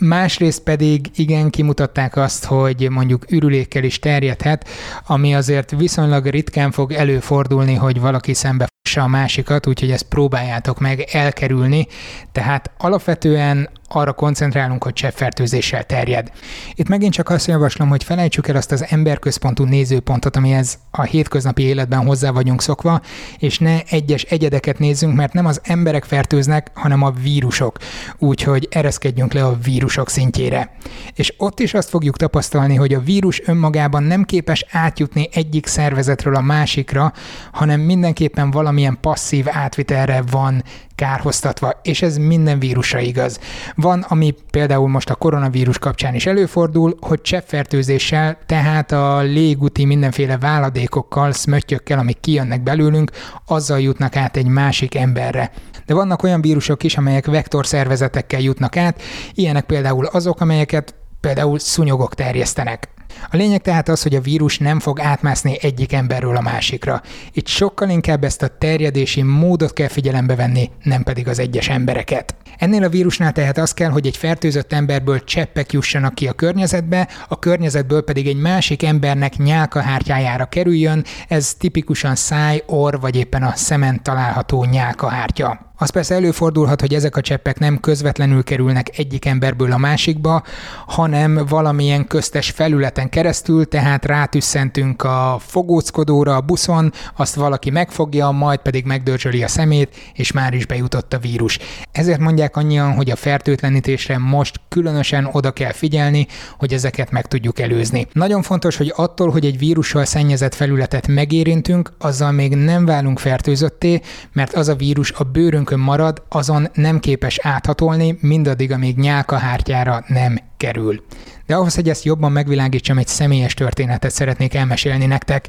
[0.02, 4.68] Másrészt pedig igen kimutatták azt, hogy mondjuk ürülékkel is terjedhet,
[5.08, 11.00] ami azért viszonylag ritkán fog előfordulni, hogy valaki szembe a másikat, úgyhogy ezt próbáljátok meg
[11.12, 11.88] elkerülni.
[12.32, 16.32] Tehát alapvetően arra koncentrálunk, hogy cseppfertőzéssel terjed.
[16.74, 21.64] Itt megint csak azt javaslom, hogy felejtsük el azt az emberközpontú nézőpontot, amihez a hétköznapi
[21.64, 23.02] életben hozzá vagyunk szokva,
[23.38, 27.78] és ne egyes egyedeket nézzünk, mert nem az emberek fertőznek, hanem a vírusok.
[28.18, 30.72] Úgyhogy ereszkedjünk le a vírusok szintjére.
[31.14, 36.36] És ott is azt fogjuk tapasztalni, hogy a vírus önmagában nem képes átjutni egyik szervezetről
[36.36, 37.14] a másikra,
[37.52, 40.64] hanem mindenképpen valamilyen passzív átvitelre van
[40.96, 43.40] kárhoztatva, és ez minden vírusra igaz.
[43.76, 50.38] Van, ami például most a koronavírus kapcsán is előfordul, hogy cseppfertőzéssel, tehát a légúti mindenféle
[50.38, 53.12] váladékokkal, szmöttyökkel, amik kijönnek belőlünk,
[53.46, 55.52] azzal jutnak át egy másik emberre.
[55.86, 59.02] De vannak olyan vírusok is, amelyek vektorszervezetekkel jutnak át,
[59.34, 62.90] ilyenek például azok, amelyeket például szúnyogok terjesztenek.
[63.32, 67.02] A lényeg tehát az, hogy a vírus nem fog átmászni egyik emberről a másikra.
[67.32, 72.36] Itt sokkal inkább ezt a terjedési módot kell figyelembe venni, nem pedig az egyes embereket.
[72.58, 77.08] Ennél a vírusnál tehát az kell, hogy egy fertőzött emberből cseppek jussanak ki a környezetbe,
[77.28, 83.54] a környezetből pedig egy másik embernek nyálkahártyájára kerüljön, ez tipikusan száj, orr vagy éppen a
[83.56, 85.74] szemen található nyálkahártya.
[85.78, 90.44] Az persze előfordulhat, hogy ezek a cseppek nem közvetlenül kerülnek egyik emberből a másikba,
[90.88, 98.60] hanem valamilyen köztes felületen keresztül, tehát rátüsszentünk a fogóckodóra a buszon, azt valaki megfogja, majd
[98.60, 101.60] pedig megdörzsöli a szemét, és már is bejutott a vírus.
[101.92, 107.60] Ezért mondják annyian, hogy a fertőtlenítésre most különösen oda kell figyelni, hogy ezeket meg tudjuk
[107.60, 108.08] előzni.
[108.12, 114.02] Nagyon fontos, hogy attól, hogy egy vírussal szennyezett felületet megérintünk, azzal még nem válunk fertőzötté,
[114.34, 120.04] mert az a vírus a bőrünk bőrünkön marad, azon nem képes áthatolni, mindaddig, amíg nyálkahártyára
[120.08, 121.04] nem kerül.
[121.46, 125.48] De ahhoz, hogy ezt jobban megvilágítsam, egy személyes történetet szeretnék elmesélni nektek.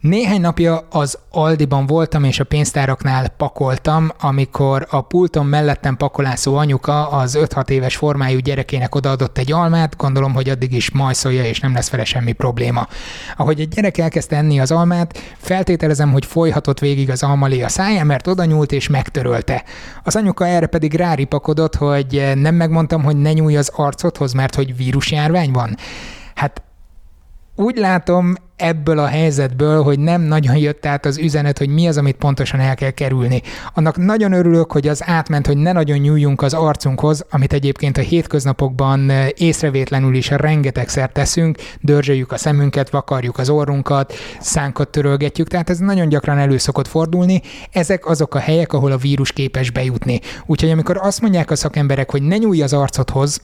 [0.00, 7.08] Néhány napja az Aldiban voltam, és a pénztáraknál pakoltam, amikor a pulton mellettem pakolászó anyuka
[7.08, 11.74] az 5-6 éves formájú gyerekének odaadott egy almát, gondolom, hogy addig is majszolja, és nem
[11.74, 12.86] lesz vele semmi probléma.
[13.36, 18.06] Ahogy egy gyerek elkezdte enni az almát, feltételezem, hogy folyhatott végig az almalé a száján,
[18.06, 19.64] mert oda nyúlt és megtörölte.
[20.04, 24.76] Az anyuka erre pedig ráripakodott, hogy nem megmondtam, hogy ne nyúlj az arcodhoz, mert hogy
[24.76, 25.76] vírusjárvány van.
[26.34, 26.62] Hát
[27.56, 31.96] úgy látom, ebből a helyzetből, hogy nem nagyon jött át az üzenet, hogy mi az,
[31.96, 33.42] amit pontosan el kell kerülni.
[33.74, 38.00] Annak nagyon örülök, hogy az átment, hogy ne nagyon nyúljunk az arcunkhoz, amit egyébként a
[38.00, 45.70] hétköznapokban eh, észrevétlenül is rengetegszer teszünk, dörzsöljük a szemünket, vakarjuk az orrunkat, szánkat törölgetjük, tehát
[45.70, 47.42] ez nagyon gyakran elő szokott fordulni.
[47.72, 50.20] Ezek azok a helyek, ahol a vírus képes bejutni.
[50.46, 53.40] Úgyhogy amikor azt mondják a szakemberek, hogy ne nyúlj az arcodhoz,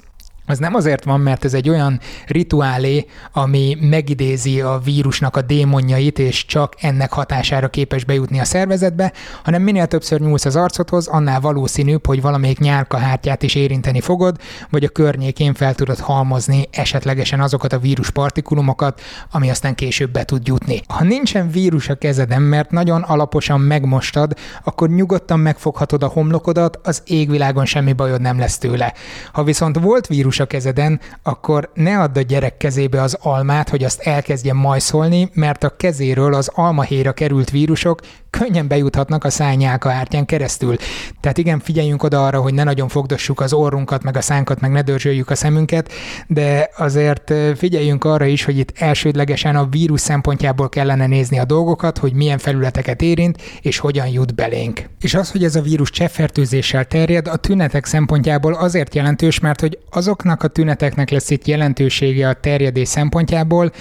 [0.47, 6.19] az nem azért van, mert ez egy olyan rituálé, ami megidézi a vírusnak a démonjait,
[6.19, 9.13] és csak ennek hatására képes bejutni a szervezetbe,
[9.45, 14.37] hanem minél többször nyúlsz az arcodhoz, annál valószínűbb, hogy valamelyik nyálkahártyát is érinteni fogod,
[14.71, 20.47] vagy a környékén fel tudod halmozni esetlegesen azokat a víruspartikulumokat, ami aztán később be tud
[20.47, 20.81] jutni.
[20.89, 24.33] Ha nincsen vírus a kezeden, mert nagyon alaposan megmostad,
[24.65, 28.95] akkor nyugodtan megfoghatod a homlokodat, az égvilágon semmi bajod nem lesz tőle.
[29.33, 33.69] Ha viszont volt vírus vírus a kezeden, akkor ne add a gyerek kezébe az almát,
[33.69, 38.01] hogy azt elkezdjen majszolni, mert a kezéről az almahéra került vírusok
[38.39, 40.77] könnyen bejuthatnak a ártyán keresztül.
[41.21, 44.71] Tehát igen, figyeljünk oda arra, hogy ne nagyon fogdossuk az orrunkat, meg a szánkat, meg
[44.71, 45.93] ne dörzsöljük a szemünket,
[46.27, 51.99] de azért figyeljünk arra is, hogy itt elsődlegesen a vírus szempontjából kellene nézni a dolgokat,
[51.99, 54.89] hogy milyen felületeket érint, és hogyan jut belénk.
[55.01, 59.79] És az, hogy ez a vírus cseppfertőzéssel terjed, a tünetek szempontjából azért jelentős, mert hogy
[59.91, 63.73] azoknak a tüneteknek lesz itt jelentősége a terjedés szempontjából,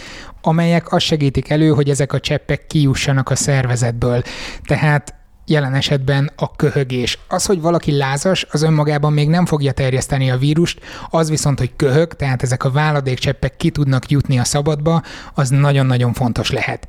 [0.46, 4.22] amelyek azt segítik elő, hogy ezek a cseppek kijussanak a szervezetből.
[4.64, 5.14] Tehát
[5.46, 7.20] jelen esetben a köhögés.
[7.28, 10.80] Az, hogy valaki lázas, az önmagában még nem fogja terjeszteni a vírust,
[11.10, 15.02] az viszont, hogy köhög, tehát ezek a váladékcseppek ki tudnak jutni a szabadba,
[15.34, 16.88] az nagyon-nagyon fontos lehet.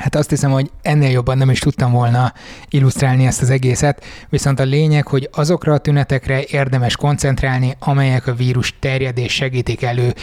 [0.00, 2.32] Hát azt hiszem, hogy ennél jobban nem is tudtam volna
[2.70, 8.34] illusztrálni ezt az egészet, viszont a lényeg, hogy azokra a tünetekre érdemes koncentrálni, amelyek a
[8.34, 10.14] vírus terjedés segítik elő.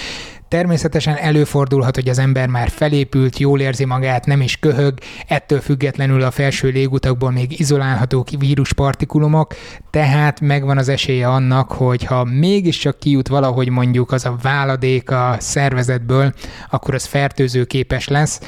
[0.48, 6.22] Természetesen előfordulhat, hogy az ember már felépült, jól érzi magát, nem is köhög, ettől függetlenül
[6.22, 9.56] a felső légutakból még izolálhatók víruspartikulumok,
[9.90, 15.36] tehát megvan az esélye annak, hogy ha mégiscsak kijut valahogy mondjuk az a váladék a
[15.40, 16.34] szervezetből,
[16.70, 18.40] akkor az fertőzőképes lesz,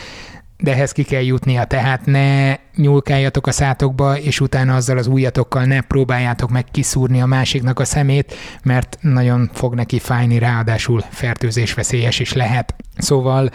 [0.61, 5.63] de ehhez ki kell jutnia, tehát ne nyúlkáljatok a szátokba, és utána azzal az ujjatokkal
[5.63, 12.19] ne próbáljátok meg kiszúrni a másiknak a szemét, mert nagyon fog neki fájni, ráadásul fertőzésveszélyes
[12.19, 12.75] is lehet.
[12.97, 13.49] Szóval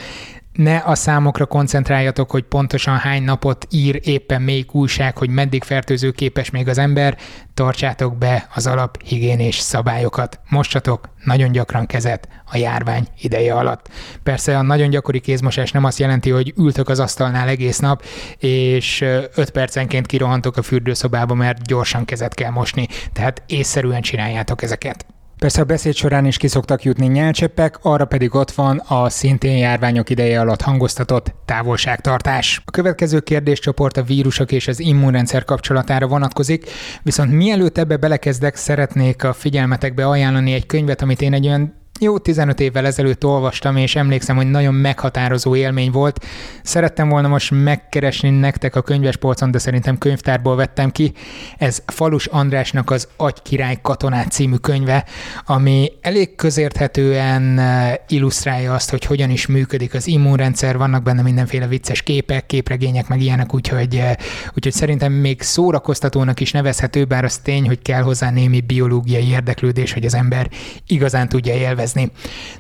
[0.55, 6.51] ne a számokra koncentráljatok, hogy pontosan hány napot ír éppen melyik újság, hogy meddig fertőzőképes
[6.51, 7.19] még az ember,
[7.55, 10.41] tartsátok be az alaphigiénés szabályokat.
[10.49, 13.89] Mossatok nagyon gyakran kezet a járvány ideje alatt.
[14.23, 18.05] Persze a nagyon gyakori kézmosás nem azt jelenti, hogy ültök az asztalnál egész nap,
[18.39, 22.89] és 5 percenként kirohantok a fürdőszobába, mert gyorsan kezet kell mosni.
[23.13, 25.07] Tehát észszerűen csináljátok ezeket.
[25.45, 30.11] Persze a beszéd során is kiszoktak jutni nyelcseppek, arra pedig ott van a szintén járványok
[30.11, 32.63] ideje alatt hangoztatott távolságtartás.
[32.65, 36.71] A következő kérdéscsoport a vírusok és az immunrendszer kapcsolatára vonatkozik,
[37.03, 42.19] viszont mielőtt ebbe belekezdek, szeretnék a figyelmetekbe ajánlani egy könyvet, amit én egy olyan jó
[42.19, 46.25] 15 évvel ezelőtt olvastam, és emlékszem, hogy nagyon meghatározó élmény volt.
[46.63, 51.13] Szerettem volna most megkeresni nektek a könyvespolcon, de szerintem könyvtárból vettem ki.
[51.59, 55.05] Ez Falus Andrásnak az Agy király katonát című könyve,
[55.47, 61.67] ami elég közérthetően eh, illusztrálja azt, hogy hogyan is működik az immunrendszer, vannak benne mindenféle
[61.67, 64.13] vicces képek, képregények, meg ilyenek, úgyhogy, eh,
[64.55, 69.93] úgyhogy szerintem még szórakoztatónak is nevezhető, bár az tény, hogy kell hozzá némi biológiai érdeklődés,
[69.93, 70.49] hogy az ember
[70.87, 72.11] igazán tudja élvezni élvezni.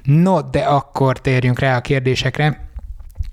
[0.02, 2.68] No, de akkor térjünk rá a kérdésekre.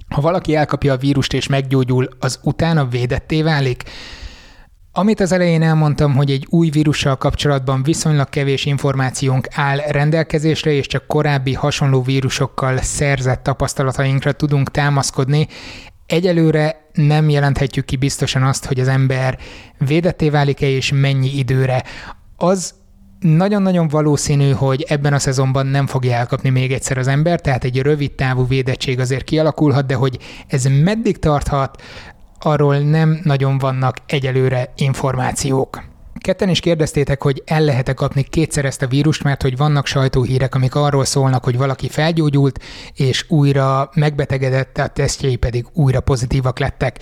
[0.10, 3.84] Ha valaki elkapja a vírust és meggyógyul, az utána védetté válik?
[4.94, 10.88] Amit az elején elmondtam, hogy egy új vírussal kapcsolatban viszonylag kevés információnk áll rendelkezésre, és
[10.88, 15.48] csak korábbi hasonló vírusokkal szerzett tapasztalatainkra tudunk támaszkodni,
[16.06, 19.38] egyelőre nem jelenthetjük ki biztosan azt, hogy az ember
[19.78, 21.84] védetté válik-e és mennyi időre.
[22.38, 22.74] Az
[23.22, 27.82] nagyon-nagyon valószínű, hogy ebben a szezonban nem fogja elkapni még egyszer az ember, tehát egy
[27.82, 31.82] rövid távú védettség azért kialakulhat, de hogy ez meddig tarthat,
[32.40, 35.84] arról nem nagyon vannak egyelőre információk.
[36.20, 40.56] Ketten is kérdeztétek, hogy el lehet-e kapni kétszer ezt a vírust, mert hogy vannak sajtóhírek,
[40.56, 42.60] amik arról szólnak, hogy valaki felgyógyult,
[42.94, 47.00] és újra megbetegedett, a tesztjei pedig újra pozitívak lettek.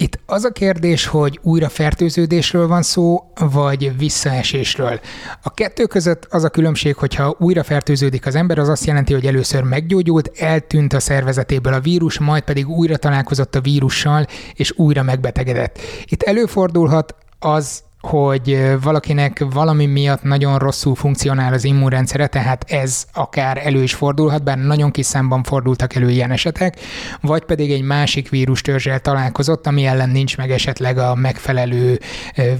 [0.00, 5.00] Itt az a kérdés, hogy újra fertőződésről van szó, vagy visszaesésről.
[5.42, 9.26] A kettő között az a különbség, hogyha újra fertőződik az ember, az azt jelenti, hogy
[9.26, 15.02] először meggyógyult, eltűnt a szervezetéből a vírus, majd pedig újra találkozott a vírussal, és újra
[15.02, 15.78] megbetegedett.
[16.04, 23.66] Itt előfordulhat az, hogy valakinek valami miatt nagyon rosszul funkcionál az immunrendszere, tehát ez akár
[23.66, 26.80] elő is fordulhat, bár nagyon kis számban fordultak elő ilyen esetek,
[27.20, 31.98] vagy pedig egy másik vírustörzsel találkozott, ami ellen nincs meg esetleg a megfelelő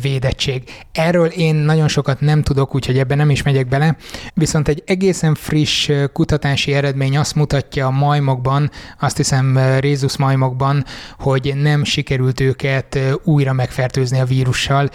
[0.03, 0.63] védettség.
[0.93, 3.97] Erről én nagyon sokat nem tudok, úgyhogy ebben nem is megyek bele,
[4.35, 8.71] viszont egy egészen friss kutatási eredmény azt mutatja a majmokban,
[9.01, 10.85] azt hiszem Rézus majmokban,
[11.19, 14.91] hogy nem sikerült őket újra megfertőzni a vírussal,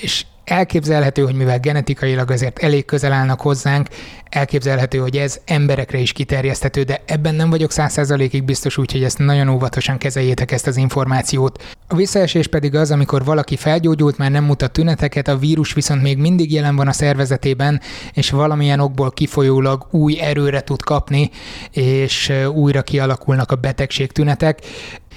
[0.00, 3.88] és elképzelhető, hogy mivel genetikailag azért elég közel állnak hozzánk,
[4.30, 9.18] elképzelhető, hogy ez emberekre is kiterjeszthető, de ebben nem vagyok száz százalékig biztos, úgyhogy ezt
[9.18, 11.62] nagyon óvatosan kezeljétek ezt az információt.
[11.88, 16.18] A visszaesés pedig az, amikor valaki felgyógyult, már nem mutat tüneteket, a vírus viszont még
[16.18, 17.80] mindig jelen van a szervezetében,
[18.12, 21.30] és valamilyen okból kifolyólag új erőre tud kapni,
[21.70, 24.58] és újra kialakulnak a betegség tünetek.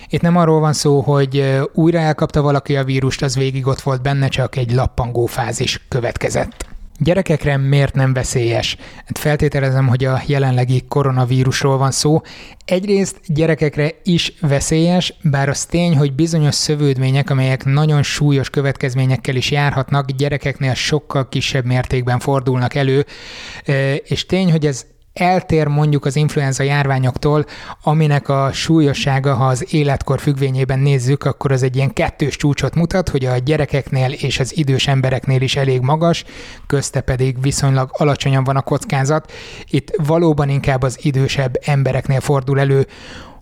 [0.09, 4.01] Itt nem arról van szó, hogy újra elkapta valaki a vírust, az végig ott volt
[4.01, 6.67] benne, csak egy lappangó fázis következett.
[7.01, 8.77] Gyerekekre miért nem veszélyes?
[9.05, 12.21] Hát feltételezem, hogy a jelenlegi koronavírusról van szó.
[12.65, 19.51] Egyrészt gyerekekre is veszélyes, bár az tény, hogy bizonyos szövődmények, amelyek nagyon súlyos következményekkel is
[19.51, 23.05] járhatnak, gyerekeknél sokkal kisebb mértékben fordulnak elő,
[24.03, 24.85] és tény, hogy ez
[25.19, 27.45] eltér mondjuk az influenza járványoktól,
[27.83, 33.09] aminek a súlyossága, ha az életkor függvényében nézzük, akkor az egy ilyen kettős csúcsot mutat,
[33.09, 36.23] hogy a gyerekeknél és az idős embereknél is elég magas,
[36.67, 39.31] közte pedig viszonylag alacsonyan van a kockázat.
[39.69, 42.87] Itt valóban inkább az idősebb embereknél fordul elő,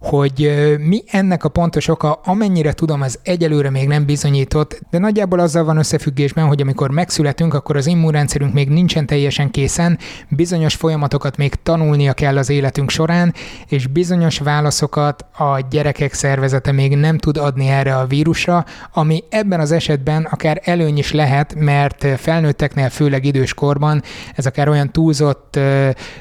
[0.08, 5.40] hogy mi ennek a pontos oka, amennyire tudom, az egyelőre még nem bizonyított, de nagyjából
[5.40, 9.98] azzal van összefüggésben, hogy amikor megszületünk, akkor az immunrendszerünk még nincsen teljesen készen,
[10.30, 13.34] bizonyos folyamatokat még tanulnia kell az életünk során,
[13.68, 19.60] és bizonyos válaszokat a gyerekek szervezete még nem tud adni erre a vírusra, ami ebben
[19.60, 24.04] az esetben akár előny is lehet, mert felnőtteknél, főleg időskorban
[24.36, 25.60] ez akár olyan túlzott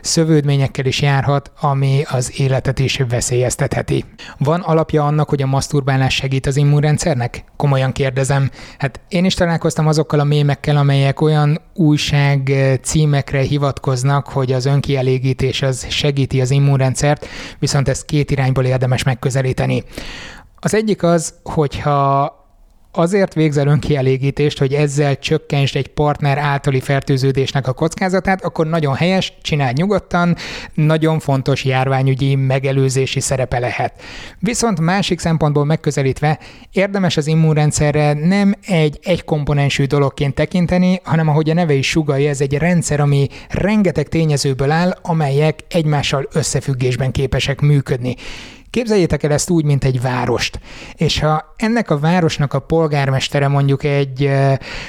[0.00, 4.04] szövődményekkel is járhat, ami az életet is veszélyeztet működtetheti.
[4.38, 7.44] Van alapja annak, hogy a maszturbálás segít az immunrendszernek?
[7.56, 8.50] Komolyan kérdezem.
[8.78, 12.52] Hát én is találkoztam azokkal a mémekkel, amelyek olyan újság
[12.82, 17.26] címekre hivatkoznak, hogy az önkielégítés az segíti az immunrendszert,
[17.58, 19.84] viszont ezt két irányból érdemes megközelíteni.
[20.60, 22.34] Az egyik az, hogyha
[22.96, 29.32] azért végzel önkielégítést, hogy ezzel csökkentsd egy partner általi fertőződésnek a kockázatát, akkor nagyon helyes,
[29.42, 30.36] csinálj nyugodtan,
[30.74, 34.02] nagyon fontos járványügyi megelőzési szerepe lehet.
[34.38, 36.38] Viszont másik szempontból megközelítve
[36.72, 42.40] érdemes az immunrendszerre nem egy egykomponensű dologként tekinteni, hanem ahogy a neve is sugalja, ez
[42.40, 48.14] egy rendszer, ami rengeteg tényezőből áll, amelyek egymással összefüggésben képesek működni.
[48.70, 50.60] Képzeljétek el ezt úgy, mint egy várost.
[50.94, 54.30] És ha ennek a városnak a polgármestere mondjuk egy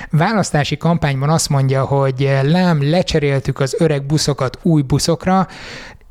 [0.10, 5.48] választási kampányban azt mondja, hogy lám, lecseréltük az öreg buszokat új buszokra,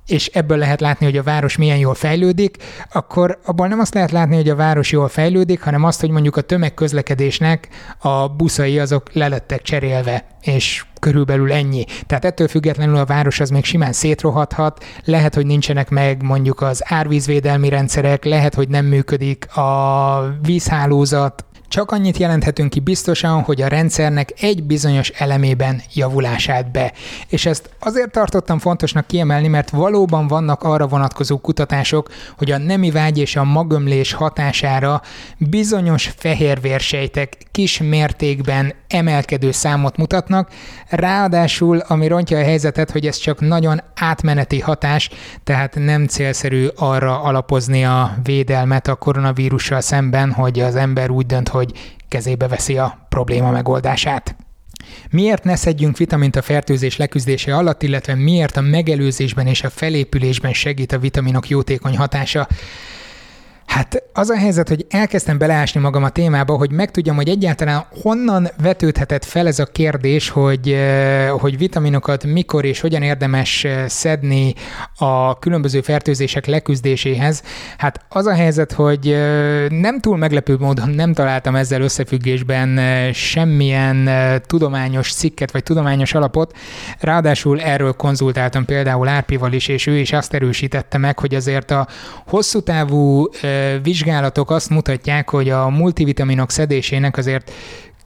[0.06, 2.56] és ebből lehet látni, hogy a város milyen jól fejlődik,
[2.92, 6.36] akkor abból nem azt lehet látni, hogy a város jól fejlődik, hanem azt, hogy mondjuk
[6.36, 11.84] a tömegközlekedésnek a buszai azok lelettek cserélve, és körülbelül ennyi.
[12.06, 16.82] Tehát ettől függetlenül a város az még simán szétrohadhat, lehet, hogy nincsenek meg mondjuk az
[16.84, 23.68] árvízvédelmi rendszerek, lehet, hogy nem működik a vízhálózat, csak annyit jelenthetünk ki biztosan, hogy a
[23.68, 26.92] rendszernek egy bizonyos elemében javulását be.
[27.28, 32.90] És ezt azért tartottam fontosnak kiemelni, mert valóban vannak arra vonatkozó kutatások, hogy a nemi
[32.90, 35.02] vágy és a magömlés hatására
[35.38, 40.50] bizonyos fehérvérsejtek kis mértékben emelkedő számot mutatnak,
[40.88, 45.10] ráadásul ami rontja a helyzetet, hogy ez csak nagyon átmeneti hatás,
[45.44, 51.48] tehát nem célszerű arra alapozni a védelmet a koronavírussal szemben, hogy az ember úgy dönt,
[51.56, 54.36] hogy kezébe veszi a probléma megoldását.
[55.10, 60.52] Miért ne szedjünk vitamint a fertőzés leküzdése alatt, illetve miért a megelőzésben és a felépülésben
[60.52, 62.48] segít a vitaminok jótékony hatása?
[63.66, 68.48] Hát az a helyzet, hogy elkezdtem beleásni magam a témába, hogy megtudjam, hogy egyáltalán honnan
[68.62, 74.54] vetődhetett fel ez a kérdés, hogy, eh, hogy vitaminokat mikor és hogyan érdemes eh, szedni
[74.96, 77.42] a különböző fertőzések leküzdéséhez.
[77.78, 82.80] Hát az a helyzet, hogy eh, nem túl meglepő módon nem találtam ezzel összefüggésben
[83.12, 84.10] semmilyen
[84.46, 86.56] tudományos cikket vagy tudományos alapot.
[87.00, 91.86] Ráadásul erről konzultáltam például Árpival is, és ő is azt erősítette meg, hogy azért a
[92.26, 93.28] hosszú távú
[93.82, 97.52] vizsgálatok azt mutatják, hogy a multivitaminok szedésének azért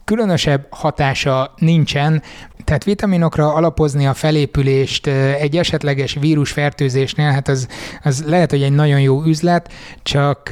[0.05, 2.21] különösebb hatása nincsen,
[2.63, 5.07] tehát vitaminokra alapozni a felépülést
[5.39, 7.67] egy esetleges vírusfertőzésnél, hát az,
[8.03, 9.73] az lehet, hogy egy nagyon jó üzlet,
[10.03, 10.49] csak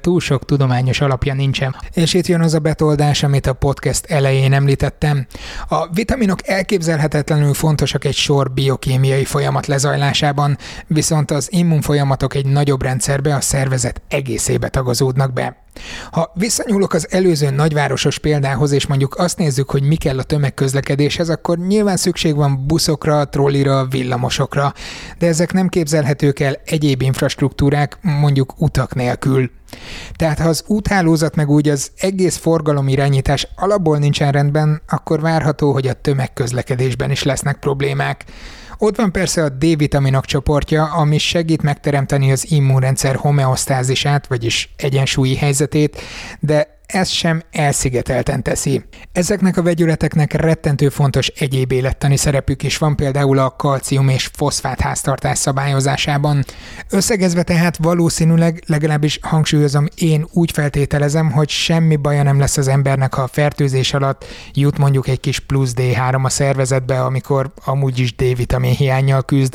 [0.00, 1.76] túl sok tudományos alapja nincsen.
[1.92, 5.26] És itt jön az a betoldás, amit a podcast elején említettem.
[5.68, 13.34] A vitaminok elképzelhetetlenül fontosak egy sor biokémiai folyamat lezajlásában, viszont az immunfolyamatok egy nagyobb rendszerbe,
[13.34, 15.65] a szervezet egészébe tagozódnak be.
[16.10, 21.28] Ha visszanyúlok az előző nagyvárosos példához, és mondjuk azt nézzük, hogy mi kell a tömegközlekedéshez,
[21.28, 24.72] akkor nyilván szükség van buszokra, trollira, villamosokra,
[25.18, 29.50] de ezek nem képzelhetők el egyéb infrastruktúrák, mondjuk utak nélkül.
[30.16, 35.86] Tehát ha az úthálózat meg úgy az egész forgalomirányítás alapból nincsen rendben, akkor várható, hogy
[35.86, 38.24] a tömegközlekedésben is lesznek problémák.
[38.78, 46.00] Ott van persze a D-vitaminok csoportja, ami segít megteremteni az immunrendszer homeosztázisát, vagyis egyensúlyi helyzetét,
[46.40, 48.84] de ez sem elszigetelten teszi.
[49.12, 54.80] Ezeknek a vegyületeknek rettentő fontos egyéb élettani szerepük is van például a kalcium és foszfát
[54.80, 56.44] háztartás szabályozásában.
[56.90, 63.14] Összegezve tehát valószínűleg, legalábbis hangsúlyozom, én úgy feltételezem, hogy semmi baja nem lesz az embernek,
[63.14, 68.14] ha a fertőzés alatt jut mondjuk egy kis plusz D3 a szervezetbe, amikor amúgy is
[68.14, 69.54] D-vitamin hiányjal küzd,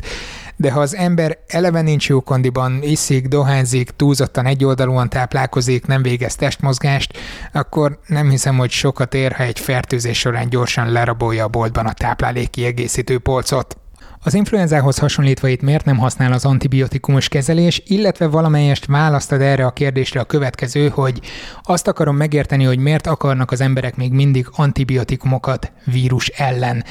[0.61, 6.35] de ha az ember eleve nincs jó kondiban, iszik, dohányzik, túlzottan egyoldalúan táplálkozik, nem végez
[6.35, 7.17] testmozgást,
[7.53, 11.93] akkor nem hiszem, hogy sokat ér, ha egy fertőzés során gyorsan lerabolja a boltban a
[11.93, 13.77] táplálék kiegészítő polcot.
[14.23, 19.71] Az influenzához hasonlítva itt miért nem használ az antibiotikumos kezelés, illetve valamelyest választad erre a
[19.71, 21.19] kérdésre a következő, hogy
[21.63, 26.83] azt akarom megérteni, hogy miért akarnak az emberek még mindig antibiotikumokat vírus ellen.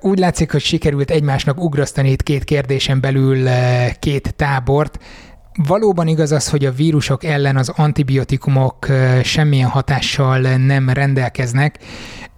[0.00, 3.48] Úgy látszik, hogy sikerült egymásnak ugrasztani itt két kérdésen belül
[3.98, 4.98] két tábort.
[5.66, 8.86] Valóban igaz az, hogy a vírusok ellen az antibiotikumok
[9.22, 11.78] semmilyen hatással nem rendelkeznek.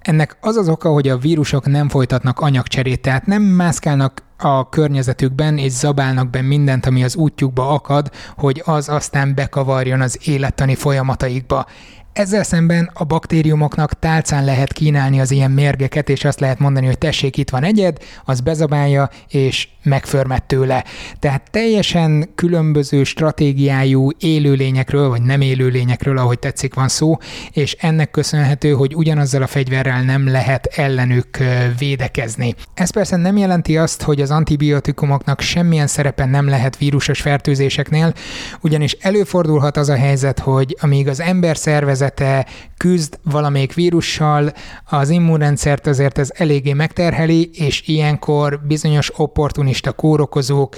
[0.01, 5.59] Ennek az az oka, hogy a vírusok nem folytatnak anyagcserét, tehát nem mászkálnak a környezetükben,
[5.59, 11.67] és zabálnak be mindent, ami az útjukba akad, hogy az aztán bekavarjon az élettani folyamataikba.
[12.17, 16.99] Ezzel szemben a baktériumoknak tálcán lehet kínálni az ilyen mérgeket, és azt lehet mondani, hogy
[16.99, 20.85] tessék, itt van egyed, az bezabálja, és megförmet tőle.
[21.19, 27.17] Tehát teljesen különböző stratégiájú élőlényekről, vagy nem élőlényekről, ahogy tetszik van szó,
[27.51, 31.39] és ennek köszönhető, hogy ugyanazzal a fegyverrel nem lehet ellenük
[31.79, 32.55] védekezni.
[32.75, 38.13] Ez persze nem jelenti azt, hogy az antibiotikumoknak semmilyen szerepe nem lehet vírusos fertőzéseknél,
[38.61, 42.47] ugyanis előfordulhat az a helyzet, hogy amíg az ember szervezet szervezete
[42.77, 44.53] küzd valamelyik vírussal,
[44.85, 50.77] az immunrendszert azért ez eléggé megterheli, és ilyenkor bizonyos opportunista kórokozók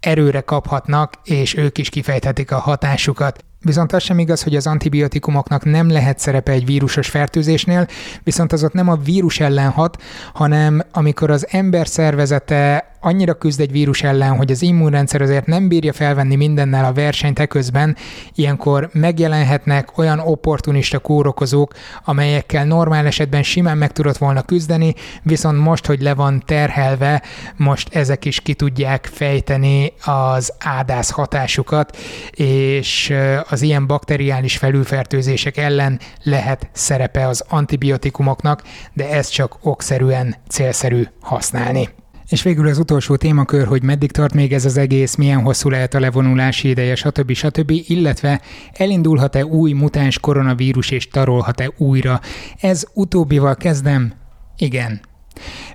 [0.00, 3.44] erőre kaphatnak, és ők is kifejthetik a hatásukat.
[3.60, 7.86] Viszont az sem igaz, hogy az antibiotikumoknak nem lehet szerepe egy vírusos fertőzésnél,
[8.22, 10.02] viszont az ott nem a vírus ellen hat,
[10.34, 15.68] hanem amikor az ember szervezete annyira küzd egy vírus ellen, hogy az immunrendszer azért nem
[15.68, 17.96] bírja felvenni mindennel a versenyt eközben,
[18.34, 21.74] ilyenkor megjelenhetnek olyan opportunista kórokozók,
[22.04, 27.22] amelyekkel normál esetben simán meg tudott volna küzdeni, viszont most, hogy le van terhelve,
[27.56, 31.96] most ezek is ki tudják fejteni az ádász hatásukat,
[32.30, 33.14] és
[33.48, 41.97] az ilyen bakteriális felülfertőzések ellen lehet szerepe az antibiotikumoknak, de ezt csak okszerűen célszerű használni.
[42.28, 45.94] És végül az utolsó témakör, hogy meddig tart még ez az egész, milyen hosszú lehet
[45.94, 47.32] a levonulási ideje, stb.
[47.32, 47.70] stb.
[47.70, 48.40] illetve
[48.72, 52.20] elindulhat-e új mutáns koronavírus és tarolhat-e újra.
[52.60, 54.12] Ez utóbbival kezdem.
[54.56, 55.00] Igen,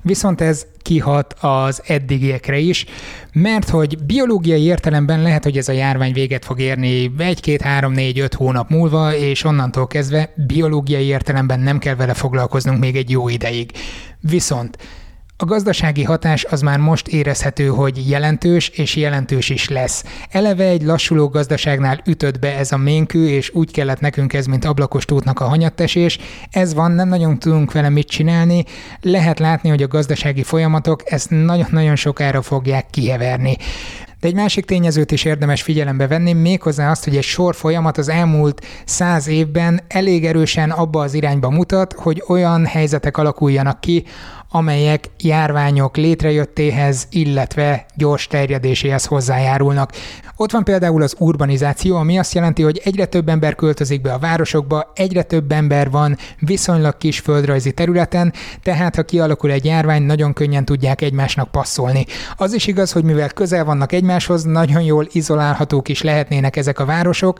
[0.02, 2.86] Viszont ez kihat az eddigiekre is,
[3.34, 7.92] mert hogy biológiai értelemben lehet, hogy ez a járvány véget fog érni egy, két, három,
[7.92, 13.10] négy, öt hónap múlva, és onnantól kezdve biológiai értelemben nem kell vele foglalkoznunk még egy
[13.10, 13.72] jó ideig.
[14.20, 14.78] Viszont
[15.44, 20.04] a gazdasági hatás az már most érezhető, hogy jelentős, és jelentős is lesz.
[20.30, 24.66] Eleve egy lassuló gazdaságnál ütött be ez a ménkű, és úgy kellett nekünk ez, mint
[24.66, 26.18] ablakos tótnak a hanyattesés.
[26.52, 28.64] Ez van, nem nagyon tudunk vele mit csinálni.
[29.02, 33.58] Lehet látni, hogy a gazdasági folyamatok ezt nagyon-nagyon sokára fogják kiheverni.
[34.24, 38.10] De egy másik tényezőt is érdemes figyelembe venni, méghozzá azt, hogy egy sor folyamat az
[38.10, 44.04] elmúlt száz évben elég erősen abba az irányba mutat, hogy olyan helyzetek alakuljanak ki,
[44.56, 49.92] amelyek járványok létrejöttéhez, illetve gyors terjedéséhez hozzájárulnak.
[50.36, 54.20] Ott van például az urbanizáció, ami azt jelenti, hogy egyre több ember költözik be a
[54.20, 58.34] városokba, egyre több ember van viszonylag kis földrajzi területen,
[58.64, 62.06] tehát ha kialakul egy járvány, nagyon könnyen tudják egymásnak passzolni.
[62.36, 66.86] Az is igaz, hogy mivel közel vannak egymáshoz, nagyon jól izolálhatók is lehetnének ezek a
[66.86, 67.40] városok,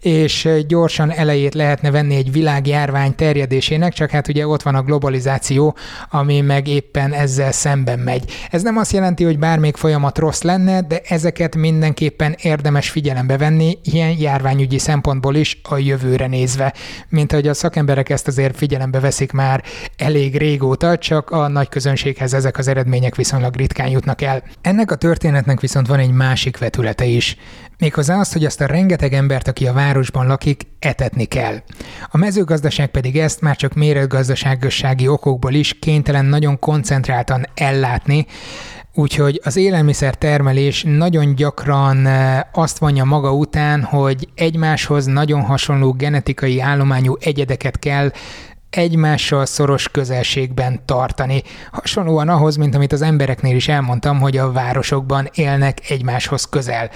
[0.00, 5.76] és gyorsan elejét lehetne venni egy világjárvány terjedésének, csak hát ugye ott van a globalizáció,
[6.10, 8.24] ami meg éppen ezzel szemben megy.
[8.50, 13.78] Ez nem azt jelenti, hogy bármelyik folyamat rossz lenne, de ezeket mindenképpen érdemes figyelembe venni,
[13.84, 16.74] ilyen járványügyi szempontból is a jövőre nézve.
[17.08, 19.62] Mint ahogy a szakemberek ezt azért figyelembe veszik már
[19.96, 24.42] elég régóta, csak a nagy közönséghez ezek az eredmények viszonylag ritkán jutnak el.
[24.60, 27.36] Ennek a történetnek viszont van egy másik vetülete is.
[27.78, 31.62] Méghozzá azt, hogy azt a rengeteg embert, aki a városban lakik, etetni kell.
[32.10, 38.26] A mezőgazdaság pedig ezt már csak méretgazdaságossági okokból is kénytelen nagyon koncentráltan ellátni,
[38.94, 45.92] Úgyhogy az élelmiszer termelés nagyon gyakran eh, azt vonja maga után, hogy egymáshoz nagyon hasonló
[45.92, 48.12] genetikai állományú egyedeket kell
[48.76, 51.42] egymással szoros közelségben tartani.
[51.70, 56.90] Hasonlóan ahhoz, mint amit az embereknél is elmondtam, hogy a városokban élnek egymáshoz közel.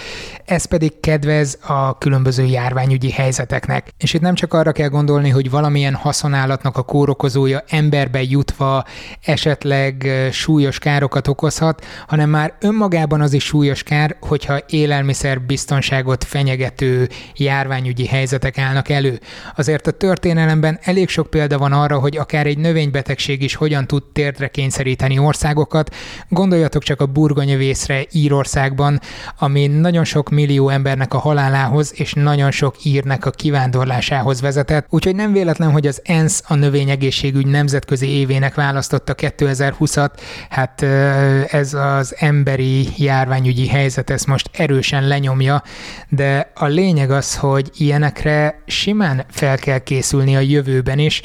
[0.44, 3.88] Ez pedig kedvez a különböző járványügyi helyzeteknek.
[3.98, 8.84] És itt nem csak arra kell gondolni, hogy valamilyen haszonállatnak a kórokozója emberbe jutva
[9.24, 17.08] esetleg súlyos károkat okozhat, hanem már önmagában az is súlyos kár, hogyha élelmiszer biztonságot fenyegető
[17.34, 19.20] járványügyi helyzetek állnak elő.
[19.56, 23.86] Azért a történelemben elég sok példa van van arra, hogy akár egy növénybetegség is hogyan
[23.86, 25.94] tud térdre kényszeríteni országokat.
[26.28, 29.00] Gondoljatok csak a burgonyavészre Írországban,
[29.38, 34.86] ami nagyon sok millió embernek a halálához és nagyon sok írnek a kivándorlásához vezetett.
[34.90, 40.10] Úgyhogy nem véletlen, hogy az ENSZ a növényegészségügy nemzetközi évének választotta 2020-at.
[40.50, 40.82] Hát
[41.52, 45.62] ez az emberi járványügyi helyzet ezt most erősen lenyomja,
[46.08, 51.22] de a lényeg az, hogy ilyenekre simán fel kell készülni a jövőben is,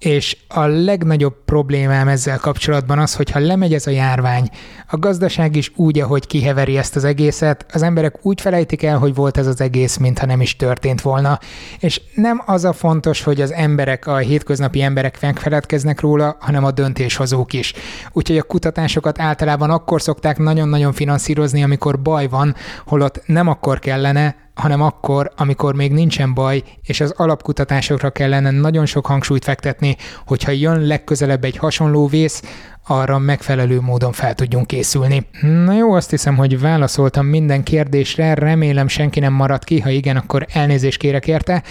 [0.00, 4.48] és a legnagyobb problémám ezzel kapcsolatban az, hogy ha lemegy ez a járvány,
[4.88, 9.14] a gazdaság is úgy, ahogy kiheveri ezt az egészet, az emberek úgy felejtik el, hogy
[9.14, 11.38] volt ez az egész, mintha nem is történt volna.
[11.78, 16.70] És nem az a fontos, hogy az emberek, a hétköznapi emberek megfeledkeznek róla, hanem a
[16.70, 17.72] döntéshozók is.
[18.12, 22.54] Úgyhogy a kutatásokat általában akkor szokták nagyon-nagyon finanszírozni, amikor baj van,
[22.86, 28.86] holott nem akkor kellene, hanem akkor, amikor még nincsen baj, és az alapkutatásokra kellene nagyon
[28.86, 29.96] sok hangsúlyt fektetni,
[30.44, 32.42] hogyha jön legközelebb egy hasonló vész,
[32.86, 35.26] arra megfelelő módon fel tudjunk készülni.
[35.40, 40.16] Na jó, azt hiszem, hogy válaszoltam minden kérdésre, remélem senki nem maradt ki, ha igen,
[40.16, 41.62] akkor elnézést kérek érte.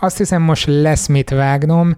[0.00, 1.96] Azt hiszem, most lesz mit vágnom,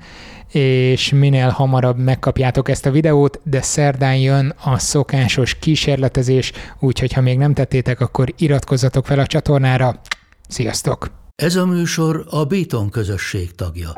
[0.53, 7.21] és minél hamarabb megkapjátok ezt a videót, de szerdán jön a szokásos kísérletezés, úgyhogy ha
[7.21, 10.01] még nem tettétek, akkor iratkozzatok fel a csatornára.
[10.49, 11.11] Sziasztok!
[11.43, 13.89] Ez a műsor a Béton közösség tagja.